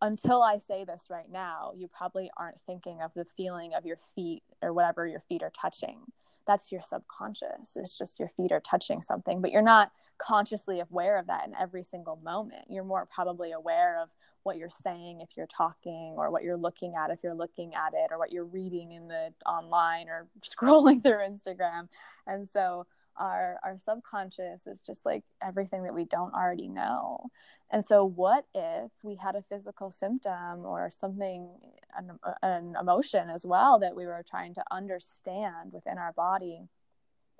[0.00, 3.98] until I say this right now, you probably aren't thinking of the feeling of your
[4.14, 5.98] feet or whatever your feet are touching.
[6.46, 7.76] That's your subconscious.
[7.76, 11.54] It's just your feet are touching something, but you're not consciously aware of that in
[11.54, 12.64] every single moment.
[12.68, 14.08] You're more probably aware of
[14.42, 17.94] what you're saying if you're talking or what you're looking at if you're looking at
[17.94, 21.88] it or what you're reading in the online or scrolling through Instagram.
[22.26, 27.30] And so our our subconscious is just like everything that we don't already know
[27.70, 31.48] and so what if we had a physical symptom or something
[31.96, 36.68] an, an emotion as well that we were trying to understand within our body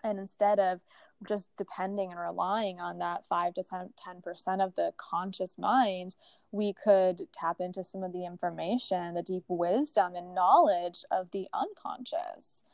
[0.04, 0.80] and instead of
[1.28, 3.90] just depending and relying on that 5 to 10,
[4.24, 6.16] 10% of the conscious mind
[6.50, 11.46] we could tap into some of the information the deep wisdom and knowledge of the
[11.54, 12.64] unconscious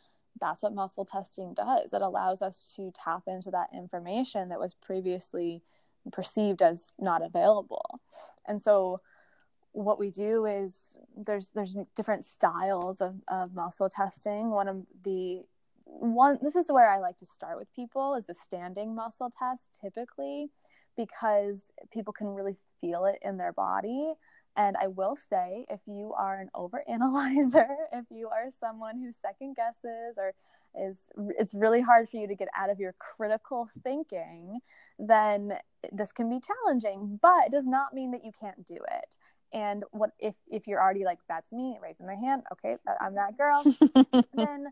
[0.40, 1.92] that's what muscle testing does.
[1.92, 5.62] It allows us to tap into that information that was previously
[6.12, 8.01] perceived as not available.
[8.46, 9.01] And so
[9.84, 14.50] what we do is there's there's different styles of, of muscle testing.
[14.50, 15.42] One of the
[15.84, 19.78] one this is where I like to start with people is the standing muscle test
[19.80, 20.50] typically
[20.96, 24.14] because people can really feel it in their body
[24.58, 29.54] and I will say, if you are an overanalyzer, if you are someone who second
[29.54, 30.34] guesses or
[30.76, 30.98] is,
[31.38, 34.58] it's really hard for you to get out of your critical thinking,
[34.98, 35.52] then
[35.92, 37.20] this can be challenging.
[37.22, 39.16] But it does not mean that you can't do it.
[39.52, 43.37] And what if if you're already like that's me raising my hand, okay, I'm that
[43.37, 43.64] girl,
[44.34, 44.66] then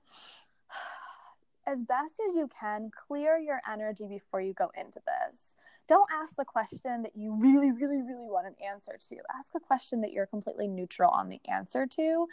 [1.67, 5.57] as best as you can, clear your energy before you go into this.
[5.89, 9.17] Don't ask the question that you really, really, really want an answer to.
[9.37, 12.27] Ask a question that you're completely neutral on the answer to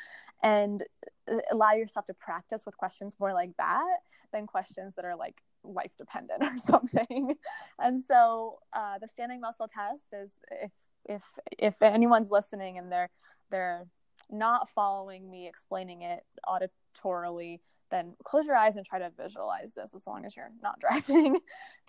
[0.43, 0.83] and
[1.31, 3.99] uh, allow yourself to practice with questions more like that
[4.31, 7.35] than questions that are like life dependent or something.
[7.79, 10.71] And so uh, the standing muscle test is if
[11.05, 11.23] if
[11.57, 13.09] if anyone's listening and they're
[13.51, 13.85] they're
[14.29, 17.59] not following me explaining it auditorily,
[17.91, 21.39] then close your eyes and try to visualize this as long as you're not driving.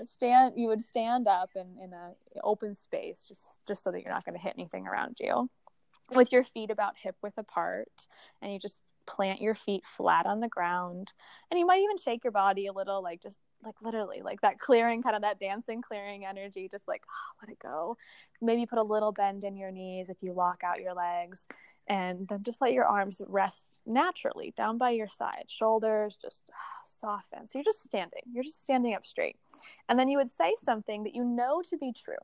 [0.04, 4.12] stand you would stand up in, in a open space just just so that you're
[4.12, 5.48] not going to hit anything around you.
[6.10, 7.88] With your feet about hip width apart
[8.42, 11.12] and you just plant your feet flat on the ground
[11.50, 14.58] and you might even shake your body a little like just like literally like that
[14.58, 17.96] clearing kind of that dancing clearing energy just like oh, let it go.
[18.42, 21.40] Maybe put a little bend in your knees if you lock out your legs
[21.88, 25.44] and then just let your arms rest naturally down by your side.
[25.48, 26.50] Shoulders just
[27.00, 27.48] soften.
[27.48, 28.22] So you're just standing.
[28.32, 29.36] You're just standing up straight.
[29.88, 32.14] And then you would say something that you know to be true.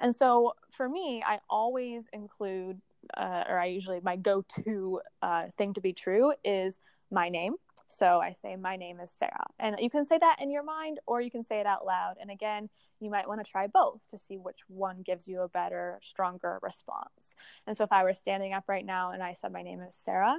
[0.00, 2.80] And so for me i always include
[3.16, 6.78] uh, or i usually my go-to uh, thing to be true is
[7.10, 7.54] my name
[7.88, 9.46] so I say, My name is Sarah.
[9.58, 12.14] And you can say that in your mind or you can say it out loud.
[12.20, 12.68] And again,
[13.00, 16.58] you might want to try both to see which one gives you a better, stronger
[16.62, 17.34] response.
[17.66, 19.94] And so if I were standing up right now and I said, My name is
[19.94, 20.38] Sarah,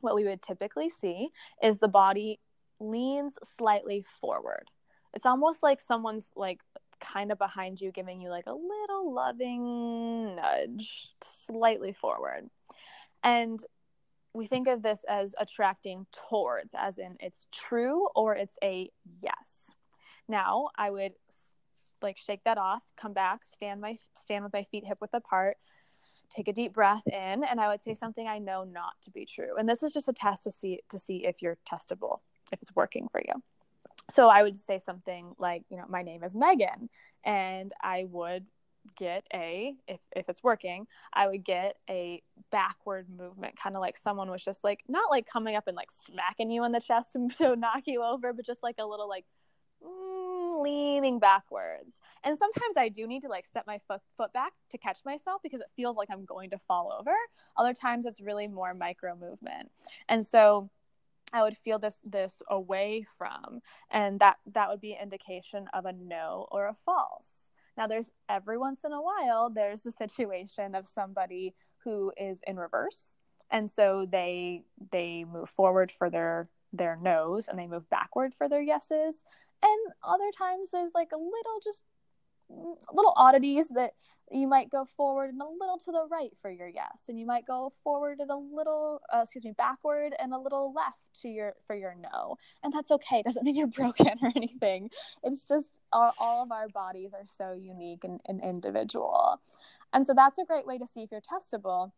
[0.00, 1.28] what we would typically see
[1.62, 2.40] is the body
[2.80, 4.70] leans slightly forward.
[5.14, 6.60] It's almost like someone's like
[7.00, 12.48] kind of behind you, giving you like a little loving nudge slightly forward.
[13.22, 13.60] And
[14.34, 19.74] we think of this as attracting towards, as in it's true or it's a yes.
[20.28, 21.14] Now, I would
[22.02, 25.56] like shake that off, come back, stand my stand with my feet hip width apart,
[26.30, 29.24] take a deep breath in, and I would say something I know not to be
[29.24, 29.56] true.
[29.56, 32.20] And this is just a test to see to see if you're testable,
[32.52, 33.42] if it's working for you.
[34.10, 36.88] So I would say something like, you know, my name is Megan,
[37.24, 38.46] and I would
[38.96, 43.96] get a if if it's working i would get a backward movement kind of like
[43.96, 47.12] someone was just like not like coming up and like smacking you in the chest
[47.12, 49.26] to, to knock you over but just like a little like
[49.84, 51.98] mm, leaning backwards.
[52.24, 55.40] And sometimes i do need to like step my foot foot back to catch myself
[55.42, 57.14] because it feels like i'm going to fall over.
[57.56, 59.70] Other times it's really more micro movement.
[60.08, 60.70] And so
[61.32, 63.60] I would feel this this away from,
[63.90, 67.50] and that that would be an indication of a no or a false.
[67.76, 72.56] Now, there's every once in a while, there's a situation of somebody who is in
[72.56, 73.16] reverse.
[73.50, 78.48] And so they they move forward for their their no's and they move backward for
[78.48, 79.24] their yeses.
[79.62, 81.84] And other times there's like a little just
[82.48, 83.92] little oddities that
[84.30, 87.26] you might go forward and a little to the right for your yes and you
[87.26, 91.28] might go forward and a little uh, excuse me backward and a little left to
[91.28, 92.36] your for your no.
[92.62, 93.20] And that's okay.
[93.20, 94.90] It doesn't mean you're broken or anything.
[95.22, 99.40] It's just all, all of our bodies are so unique and, and individual.
[99.92, 101.92] And so that's a great way to see if you're testable.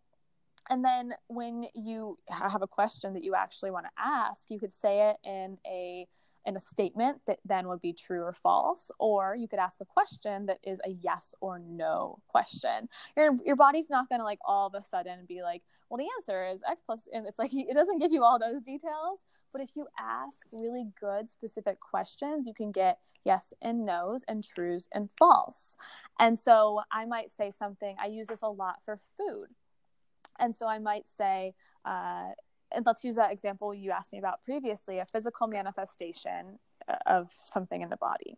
[0.68, 4.72] And then when you have a question that you actually want to ask you could
[4.72, 6.06] say it in a
[6.46, 9.85] in a statement that then would be true or false or you could ask a
[9.85, 12.88] question that is a yes or no question.
[13.16, 16.46] Your your body's not to like all of a sudden be like well the answer
[16.46, 19.20] is x plus and it's like it doesn't give you all those details.
[19.53, 24.42] But if you ask really good specific questions you can get yes and no's and
[24.42, 25.76] trues and false.
[26.18, 29.48] And so i might say something i use this a lot for food.
[30.38, 32.29] And so i might say uh,
[32.72, 37.30] and let's use that example you asked me about previously a physical manifestation uh, of
[37.44, 38.37] something in the body.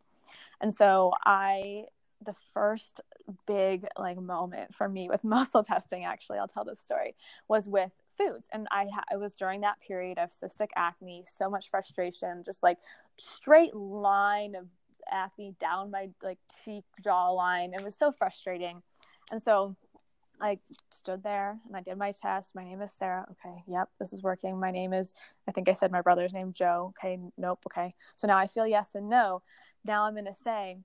[0.61, 1.85] And so i
[2.25, 3.01] the first
[3.47, 7.17] big like moment for me with muscle testing actually i'll tell this story
[7.49, 8.49] was with foods.
[8.53, 12.79] And i it was during that period of cystic acne so much frustration just like
[13.17, 14.67] straight line of
[15.11, 17.75] acne down my like cheek jawline.
[17.75, 18.83] It was so frustrating.
[19.31, 19.77] And so
[20.43, 20.59] I
[20.91, 22.57] stood there and I did my test.
[22.57, 23.25] My name is Sarah.
[23.31, 24.59] Okay, yep, this is working.
[24.59, 25.15] My name is,
[25.49, 26.93] I think I said my brother's name, Joe.
[26.99, 27.61] Okay, nope.
[27.67, 29.43] Okay, so now I feel yes and no.
[29.85, 30.79] Now I'm going to say,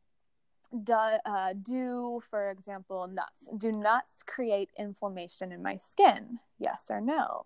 [0.83, 3.49] do, uh, do, for example, nuts.
[3.57, 6.39] Do nuts create inflammation in my skin?
[6.59, 7.43] Yes or no?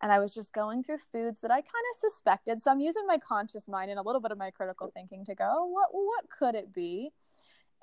[0.00, 2.60] And I was just going through foods that I kind of suspected.
[2.60, 5.34] So I'm using my conscious mind and a little bit of my critical thinking to
[5.36, 7.12] go, what what could it be?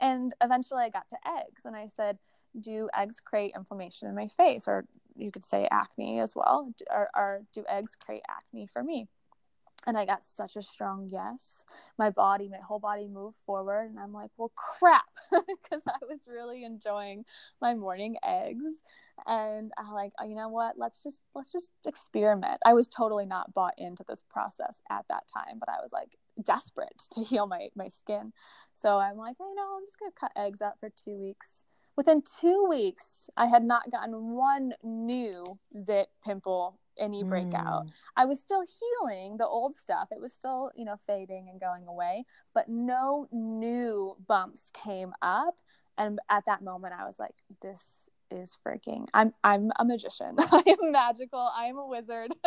[0.01, 2.17] And eventually I got to eggs and I said,
[2.59, 4.67] do eggs create inflammation in my face?
[4.67, 4.85] Or
[5.15, 6.71] you could say acne as well.
[6.89, 9.07] Or, or do eggs create acne for me?
[9.87, 11.63] And i got such a strong yes.
[11.97, 16.19] My body my whole body moved forward and i'm like well crap because i was
[16.27, 17.23] really enjoying
[17.61, 18.65] my morning eggs.
[19.25, 20.77] And I'm like oh, you know what?
[20.77, 22.59] Let's just let's just experiment.
[22.65, 26.15] I was totally not bought into this process at that time but i was like
[26.43, 28.33] desperate to heal my my skin.
[28.73, 31.65] So i'm like you know i'm just gonna cut eggs out for two weeks
[31.99, 35.43] Within two weeks, I had not gotten one new
[35.77, 37.87] zit, pimple, any breakout.
[37.87, 37.89] Mm.
[38.15, 40.07] I was still healing the old stuff.
[40.09, 42.23] It was still, you know, fading and going away,
[42.53, 45.59] but no new bumps came up.
[45.97, 49.09] And at that moment, I was like, this is freaking.
[49.13, 50.35] I'm I'm a magician.
[50.39, 51.51] I am magical.
[51.53, 52.31] I am a wizard.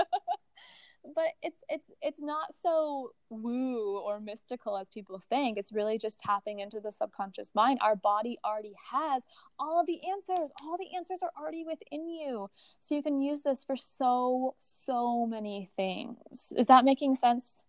[1.15, 5.59] but it's it's it's not so woo or mystical as people think.
[5.59, 7.81] It's really just tapping into the subconscious mind.
[7.83, 9.25] Our body already has
[9.59, 10.51] all of the answers.
[10.63, 12.49] All the answers are already within you.
[12.81, 16.53] So you can use this for so so many things.
[16.57, 17.65] Is that making sense?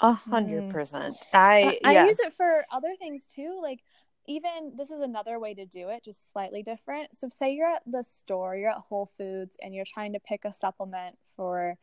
[0.00, 1.16] A hundred percent.
[1.32, 2.08] I i yes.
[2.08, 3.60] use it for other things too.
[3.62, 3.80] Like
[4.26, 7.16] even this is another way to do it, just slightly different.
[7.16, 10.44] So, say you're at the store, you're at Whole Foods, and you're trying to pick
[10.44, 11.76] a supplement for,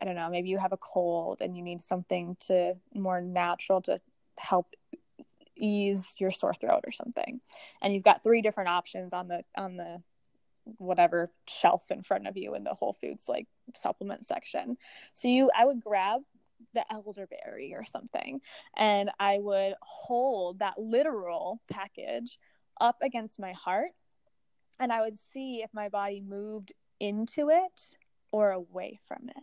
[0.00, 3.80] I don't know, maybe you have a cold and you need something to more natural
[3.82, 4.00] to
[4.38, 4.74] help
[5.56, 7.40] ease your sore throat or something.
[7.80, 10.02] And you've got three different options on the on the
[10.78, 14.76] whatever shelf in front of you in the Whole Foods like supplement section.
[15.12, 16.22] So you I would grab
[16.74, 18.40] the elderberry or something.
[18.76, 22.38] And I would hold that literal package
[22.80, 23.90] up against my heart
[24.78, 27.96] and I would see if my body moved into it
[28.32, 29.42] or away from it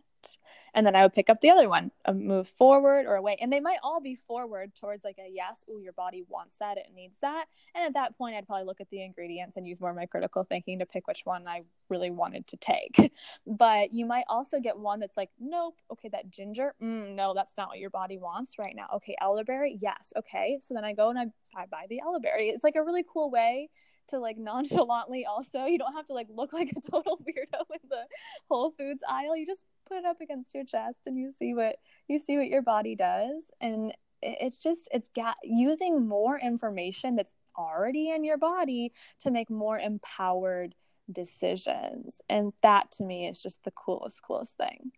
[0.73, 3.59] and then I would pick up the other one, move forward or away, and they
[3.59, 7.17] might all be forward towards like a yes, ooh, your body wants that, it needs
[7.21, 7.45] that,
[7.75, 10.05] and at that point, I'd probably look at the ingredients and use more of my
[10.05, 13.13] critical thinking to pick which one I really wanted to take.
[13.47, 17.55] but you might also get one that's like, nope, okay, that ginger, mm, no, that's
[17.57, 18.87] not what your body wants right now.
[18.95, 22.49] Okay, elderberry, yes, okay, so then I go and I I buy the elderberry.
[22.49, 23.69] It's like a really cool way
[24.07, 27.89] to like nonchalantly also you don't have to like look like a total weirdo in
[27.89, 28.03] the
[28.49, 31.77] whole foods aisle you just put it up against your chest and you see what
[32.07, 33.43] you see what your body does.
[33.61, 39.49] And it's just it's got using more information that's already in your body to make
[39.49, 40.75] more empowered
[41.11, 42.21] decisions.
[42.29, 44.91] And that to me is just the coolest coolest thing.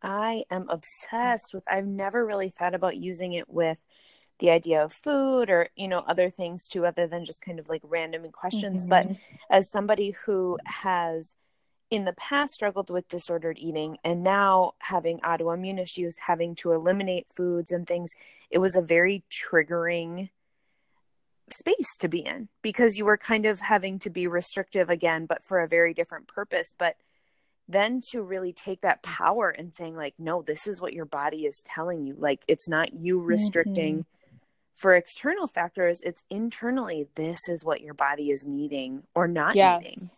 [0.00, 3.84] I am obsessed with i've never really thought about using it with
[4.38, 7.68] the idea of food or you know other things too other than just kind of
[7.68, 8.84] like random questions.
[8.84, 9.08] Mm-hmm.
[9.12, 9.16] but
[9.50, 11.34] as somebody who has
[11.92, 17.26] in the past struggled with disordered eating and now having autoimmune issues having to eliminate
[17.28, 18.12] foods and things
[18.50, 20.30] it was a very triggering
[21.50, 25.42] space to be in because you were kind of having to be restrictive again but
[25.42, 26.96] for a very different purpose but
[27.68, 31.44] then to really take that power and saying like no this is what your body
[31.44, 34.36] is telling you like it's not you restricting mm-hmm.
[34.74, 39.82] for external factors it's internally this is what your body is needing or not yes.
[39.82, 40.08] needing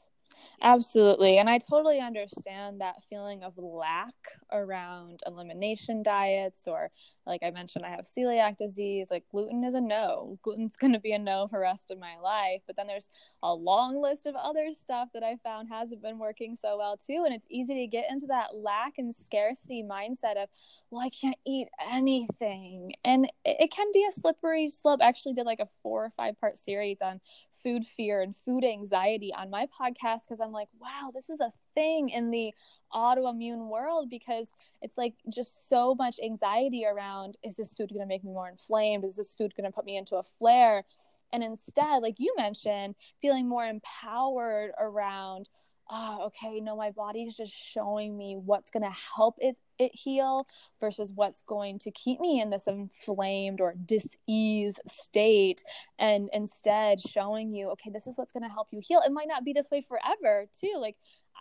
[0.65, 1.39] Absolutely.
[1.39, 4.15] And I totally understand that feeling of lack
[4.51, 6.91] around elimination diets or
[7.27, 10.39] like I mentioned I have celiac disease, like gluten is a no.
[10.43, 12.63] Gluten's going to be a no for rest of my life.
[12.67, 13.09] But then there's
[13.43, 17.25] a long list of other stuff that I found hasn't been working so well too
[17.25, 20.49] and it's easy to get into that lack and scarcity mindset of
[20.91, 22.93] well I can't eat anything.
[23.05, 25.01] And it, it can be a slippery slope.
[25.03, 27.21] I actually did like a 4 or 5 part series on
[27.63, 31.51] food fear and food anxiety on my podcast because I'm like, wow, this is a
[31.75, 32.53] thing in the
[32.93, 38.07] autoimmune world because it's like just so much anxiety around is this food going to
[38.07, 39.05] make me more inflamed?
[39.05, 40.85] Is this food going to put me into a flare?
[41.33, 45.49] And instead, like you mentioned, feeling more empowered around
[45.91, 50.47] oh, okay, no, my body's just showing me what's going to help it it heal
[50.79, 55.65] versus what's going to keep me in this inflamed or dis-ease state
[55.99, 59.01] and instead showing you okay this is what's going to help you heal.
[59.05, 60.75] It might not be this way forever too.
[60.79, 60.97] Like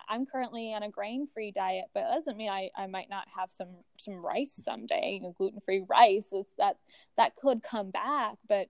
[0.10, 3.52] i'm currently on a grain-free diet but that doesn't mean i, I might not have
[3.52, 3.68] some
[4.00, 6.30] some rice someday gluten-free rice.
[6.32, 6.78] It's that
[7.18, 8.68] that could come back but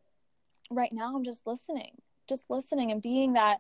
[0.70, 1.94] right now i'm just listening
[2.28, 3.60] just listening and being that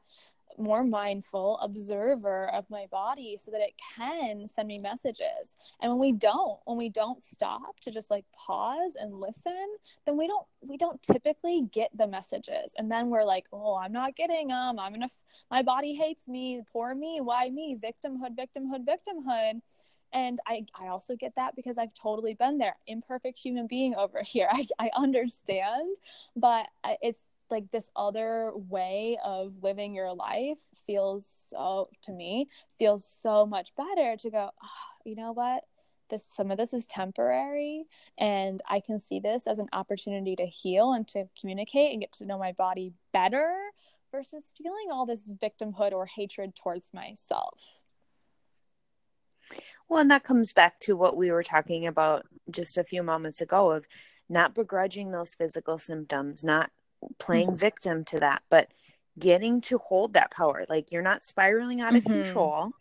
[0.57, 5.57] more mindful observer of my body so that it can send me messages.
[5.81, 9.67] And when we don't when we don't stop to just like pause and listen
[10.05, 12.73] then we don't we don't typically get the messages.
[12.77, 15.09] And then we're like oh i'm not getting them i'm gonna
[15.49, 16.61] my body hates me.
[16.71, 17.19] Poor me.
[17.21, 17.77] Why me?
[17.77, 19.61] Victimhood victimhood victimhood.
[20.11, 22.75] And I, I also get that because I've totally been there.
[22.85, 24.47] Imperfect human being over here.
[24.51, 25.97] I, I understand,
[26.35, 32.47] but uh, it's like this other way of living your life feels so to me
[32.77, 34.67] feels so much better to go oh,
[35.05, 35.63] you know what?
[36.09, 37.85] This some of this is temporary
[38.17, 42.11] and i can see this as an opportunity to heal and to communicate and get
[42.13, 43.71] to know my body better
[44.11, 47.81] versus feeling all this victimhood or hatred towards myself.
[49.89, 53.41] Well and that comes back to what we were talking about just a few moments
[53.41, 53.85] ago of
[54.29, 56.71] not begrudging those physical symptoms not
[57.19, 57.57] playing mm-hmm.
[57.57, 58.69] victim to that, but
[59.17, 60.65] getting to hold that power.
[60.67, 62.23] Like you're not spiraling out of mm-hmm.
[62.23, 62.71] control.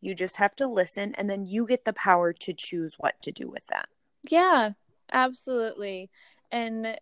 [0.00, 3.32] You just have to listen and then you get the power to choose what to
[3.32, 3.88] do with that.
[4.28, 4.72] Yeah,
[5.12, 6.10] absolutely.
[6.52, 6.98] And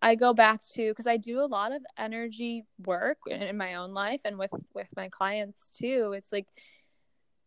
[0.00, 3.74] I go back to because I do a lot of energy work in, in my
[3.74, 6.14] own life and with with my clients too.
[6.16, 6.46] It's like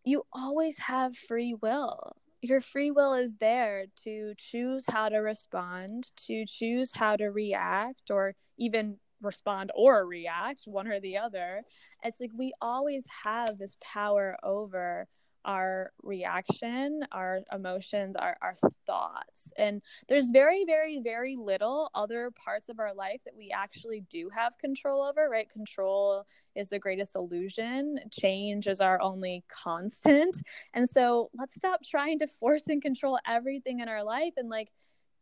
[0.04, 2.16] you always have free will.
[2.42, 8.12] Your free will is there to choose how to respond, to choose how to react,
[8.12, 11.64] or even respond or react, one or the other.
[12.04, 15.08] It's like we always have this power over
[15.48, 19.52] our reaction, our emotions, our, our thoughts.
[19.58, 24.30] And there's very, very, very little other parts of our life that we actually do
[24.36, 25.50] have control over, right?
[25.50, 26.26] Control
[26.56, 30.36] is the greatest illusion, change is our only constant.
[30.74, 34.70] And so let's stop trying to force and control everything in our life and like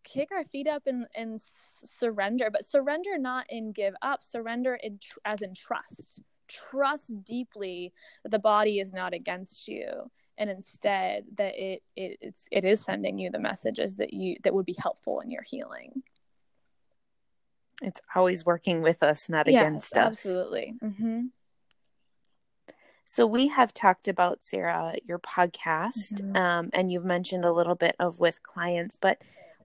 [0.04, 4.98] kick our feet up and, and surrender, but surrender not in give up, surrender in
[5.00, 7.94] tr- as in trust trust deeply
[8.24, 12.82] that the body is not against you and instead that it, it it's it is
[12.82, 16.04] sending you the messages that you that would be helpful in your healing
[17.82, 21.22] it's always working with us not yes, against us absolutely mm-hmm.
[23.06, 26.36] so we have talked about sarah your podcast mm-hmm.
[26.36, 29.22] um, and you've mentioned a little bit of with clients but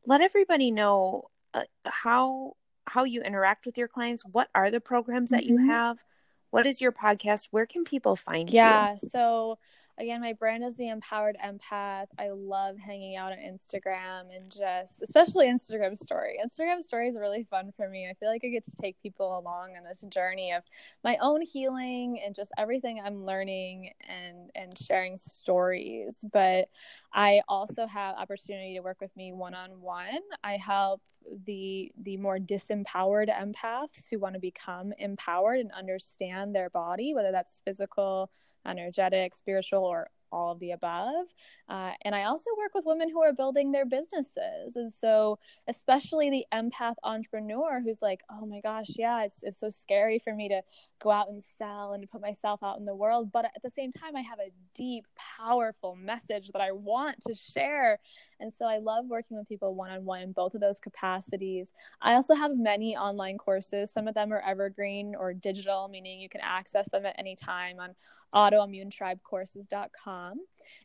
[0.06, 2.54] let everybody know uh, how
[2.86, 5.58] how you interact with your clients what are the programs that mm-hmm.
[5.60, 6.02] you have
[6.50, 7.48] what is your podcast?
[7.50, 8.98] Where can people find yeah, you?
[9.02, 9.58] Yeah, so
[10.00, 12.06] again, my brand is the Empowered Empath.
[12.18, 16.38] I love hanging out on Instagram and just, especially Instagram story.
[16.44, 18.08] Instagram story is really fun for me.
[18.08, 20.62] I feel like I get to take people along on this journey of
[21.04, 26.24] my own healing and just everything I'm learning and and sharing stories.
[26.32, 26.68] But
[27.12, 30.20] I also have opportunity to work with me one on one.
[30.42, 31.02] I help
[31.44, 37.32] the the more disempowered empaths who want to become empowered and understand their body, whether
[37.32, 38.30] that's physical
[38.66, 41.26] energetic, spiritual, or all of the above.
[41.68, 44.76] Uh, and I also work with women who are building their businesses.
[44.76, 49.68] And so, especially the empath entrepreneur who's like, oh my gosh, yeah, it's, it's so
[49.68, 50.62] scary for me to
[51.00, 53.32] go out and sell and put myself out in the world.
[53.32, 55.06] But at the same time, I have a deep,
[55.38, 57.98] powerful message that I want to share.
[58.40, 61.72] And so I love working with people one on one in both of those capacities.
[62.00, 63.90] I also have many online courses.
[63.90, 67.78] Some of them are evergreen or digital, meaning you can access them at any time
[67.80, 67.94] on
[68.34, 70.19] autoimmunetribecourses.com.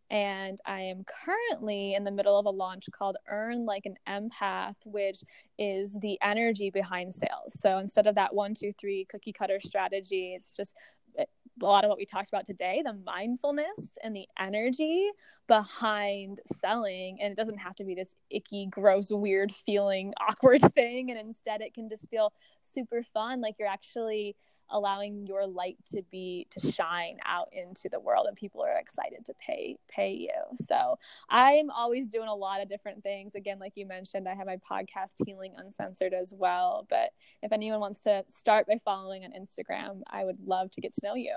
[0.10, 4.76] And I am currently in the middle of a launch called Earn Like an Empath,
[4.86, 5.24] which
[5.58, 7.60] is the energy behind sales.
[7.60, 10.76] So instead of that one, two, three cookie cutter strategy, it's just
[11.18, 11.26] eh,
[11.62, 15.10] a lot of what we talked about today the mindfulness and the energy
[15.48, 17.18] behind selling.
[17.22, 21.10] And it doesn't have to be this icky gross weird feeling awkward thing.
[21.10, 22.32] And instead it can just feel
[22.62, 23.42] super fun.
[23.42, 24.36] Like you're actually
[24.70, 29.26] allowing your light to be to shine out into the world and people are excited
[29.26, 30.30] to pay pay you.
[30.55, 30.97] So
[31.30, 33.36] i'm always doing a lot of different things.
[33.36, 36.86] Again like you mentioned i have my podcast healing uncensored as well.
[36.89, 37.11] But
[37.41, 41.01] if anyone wants to start by following on instagram i would love to get to
[41.03, 41.36] know you.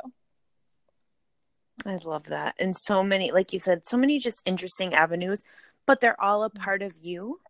[1.87, 2.57] I love that.
[2.59, 5.43] And so many like you said so many just interesting avenues
[5.89, 7.41] but they're all a part of you.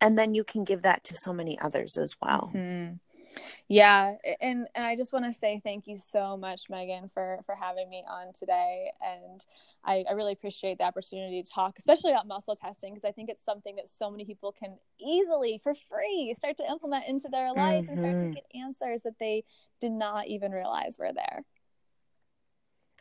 [0.00, 2.50] And then you can give that to so many others as well.
[2.54, 2.94] Mm-hmm.
[3.68, 7.54] Yeah, and and I just want to say thank you so much, Megan, for for
[7.54, 8.90] having me on today.
[9.00, 9.44] And
[9.84, 13.28] I, I really appreciate the opportunity to talk, especially about muscle testing, because I think
[13.28, 17.52] it's something that so many people can easily, for free, start to implement into their
[17.52, 17.90] life mm-hmm.
[17.90, 18.32] and start to mm-hmm.
[18.32, 19.44] get answers that they
[19.80, 21.44] did not even realize were there.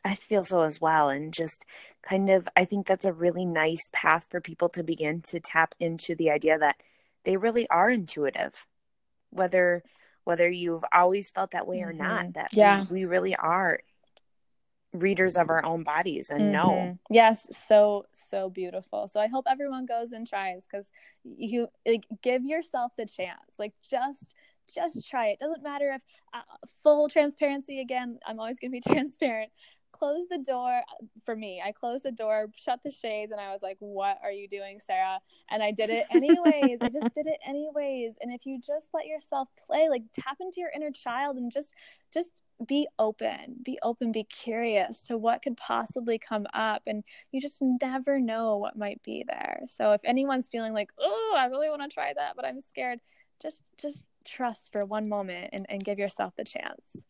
[0.05, 1.09] I feel so as well.
[1.09, 1.65] And just
[2.01, 5.75] kind of, I think that's a really nice path for people to begin to tap
[5.79, 6.77] into the idea that
[7.23, 8.65] they really are intuitive.
[9.31, 9.83] Whether
[10.27, 12.03] whether you've always felt that way or mm-hmm.
[12.03, 12.83] not that yeah.
[12.91, 13.79] we, we, really are
[14.91, 16.51] readers of our own bodies and mm-hmm.
[16.51, 20.91] know yes so so beautiful so i hope everyone goes and tries because
[21.23, 24.35] you like give yourself the chance like just
[24.73, 26.01] just try it doesn't matter if
[26.33, 26.41] uh,
[26.83, 29.49] full transparency again i'm always going to be transparent
[29.91, 30.81] closed the door
[31.25, 31.61] for me.
[31.63, 34.79] I closed the door, shut the shades, and I was like, What are you doing,
[34.79, 35.19] Sarah?
[35.49, 36.81] And I did it anyways.
[36.81, 38.15] I just did it anyways.
[38.21, 41.73] And if you just let yourself play, like tap into your inner child and just
[42.13, 46.83] just be open, be open, be curious to what could possibly come up.
[46.87, 49.61] And you just never know what might be there.
[49.67, 52.99] So if anyone's feeling like, oh, I really want to try that, but I'm scared,
[53.41, 57.05] just just trust for one moment and, and give yourself the chance.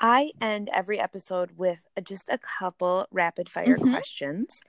[0.00, 3.92] I end every episode with just a couple rapid fire mm-hmm.
[3.92, 4.60] questions.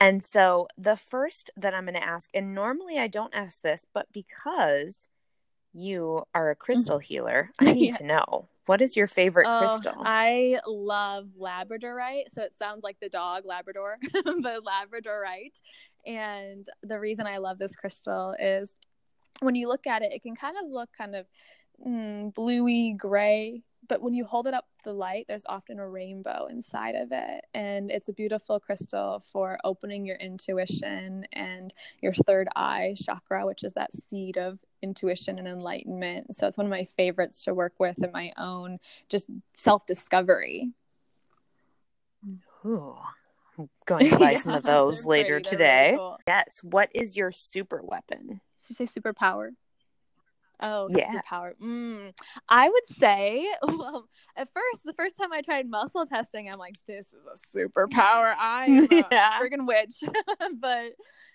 [0.00, 3.86] And so the first that I'm going to ask, and normally I don't ask this,
[3.92, 5.08] but because
[5.72, 7.06] you are a crystal mm-hmm.
[7.06, 7.98] healer, I need yeah.
[7.98, 10.02] to know what is your favorite oh, crystal?
[10.04, 12.30] I love Labradorite.
[12.30, 15.60] So it sounds like the dog Labrador, but Labradorite.
[16.06, 18.74] And the reason I love this crystal is
[19.40, 21.26] when you look at it, it can kind of look kind of
[21.86, 26.46] mm, bluey gray but when you hold it up the light, there's often a rainbow
[26.50, 27.44] inside of it.
[27.54, 33.64] And it's a beautiful crystal for opening your intuition and your third eye chakra, which
[33.64, 36.34] is that seed of intuition and enlightenment.
[36.34, 38.78] So it's one of my favorites to work with in my own
[39.08, 40.70] just self discovery.
[42.64, 42.96] Ooh.
[43.56, 45.90] I'm going to buy yeah, some of those later today.
[45.92, 46.18] Really cool.
[46.26, 46.58] Yes.
[46.62, 48.40] What is your super weapon?
[48.66, 49.50] Did you say superpower?
[50.60, 51.20] Oh, yeah.
[51.20, 51.52] Superpower.
[51.62, 52.12] Mm,
[52.48, 56.76] I would say, well, at first, the first time I tried muscle testing, I'm like,
[56.86, 58.34] this is a superpower.
[58.38, 59.40] I'm a yeah.
[59.40, 60.02] freaking witch.
[60.60, 60.92] but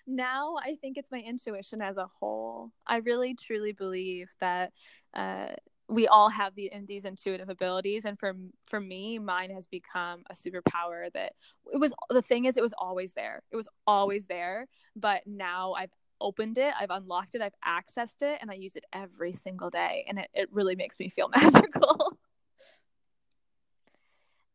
[0.08, 2.72] now I think it's my intuition as a whole.
[2.88, 4.72] I really truly believe that
[5.14, 5.48] uh,
[5.90, 8.36] we all have the, these intuitive abilities, and for
[8.68, 11.12] for me, mine has become a superpower.
[11.14, 11.34] That
[11.74, 13.42] it was the thing is, it was always there.
[13.52, 15.92] It was always there, but now I've
[16.22, 20.06] opened it, I've unlocked it, I've accessed it, and I use it every single day.
[20.08, 22.18] And it, it really makes me feel magical.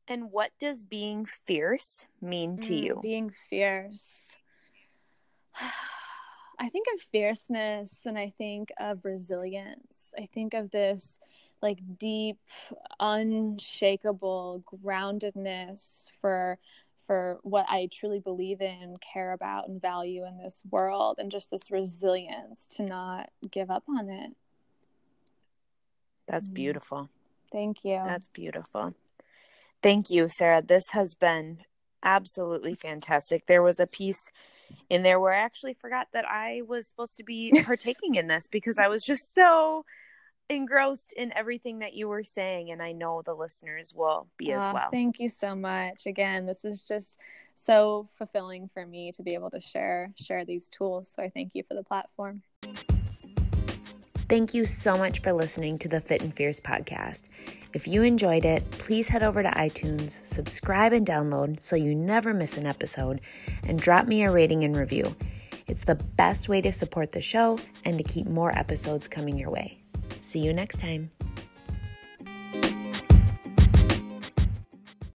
[0.06, 3.00] and what does being fierce mean to mm, you?
[3.02, 4.38] Being fierce.
[6.58, 10.14] I think of fierceness and I think of resilience.
[10.16, 11.18] I think of this
[11.62, 12.38] like deep,
[13.00, 16.58] unshakable groundedness for
[17.06, 21.50] for what I truly believe in, care about, and value in this world, and just
[21.50, 24.32] this resilience to not give up on it.
[26.26, 26.54] That's mm-hmm.
[26.54, 27.08] beautiful.
[27.52, 28.00] Thank you.
[28.04, 28.94] That's beautiful.
[29.82, 30.62] Thank you, Sarah.
[30.62, 31.58] This has been
[32.02, 33.46] absolutely fantastic.
[33.46, 34.30] There was a piece
[34.88, 38.46] in there where I actually forgot that I was supposed to be partaking in this
[38.50, 39.84] because I was just so
[40.50, 44.60] engrossed in everything that you were saying and i know the listeners will be as
[44.62, 44.88] ah, well.
[44.90, 46.06] thank you so much.
[46.06, 47.18] Again this is just
[47.54, 51.54] so fulfilling for me to be able to share share these tools so i thank
[51.54, 52.42] you for the platform.
[54.26, 57.24] Thank you so much for listening to the fit and fierce podcast.
[57.72, 62.34] If you enjoyed it please head over to itunes subscribe and download so you never
[62.34, 63.22] miss an episode
[63.62, 65.16] and drop me a rating and review.
[65.66, 69.48] It's the best way to support the show and to keep more episodes coming your
[69.48, 69.78] way
[70.20, 71.13] See you next time.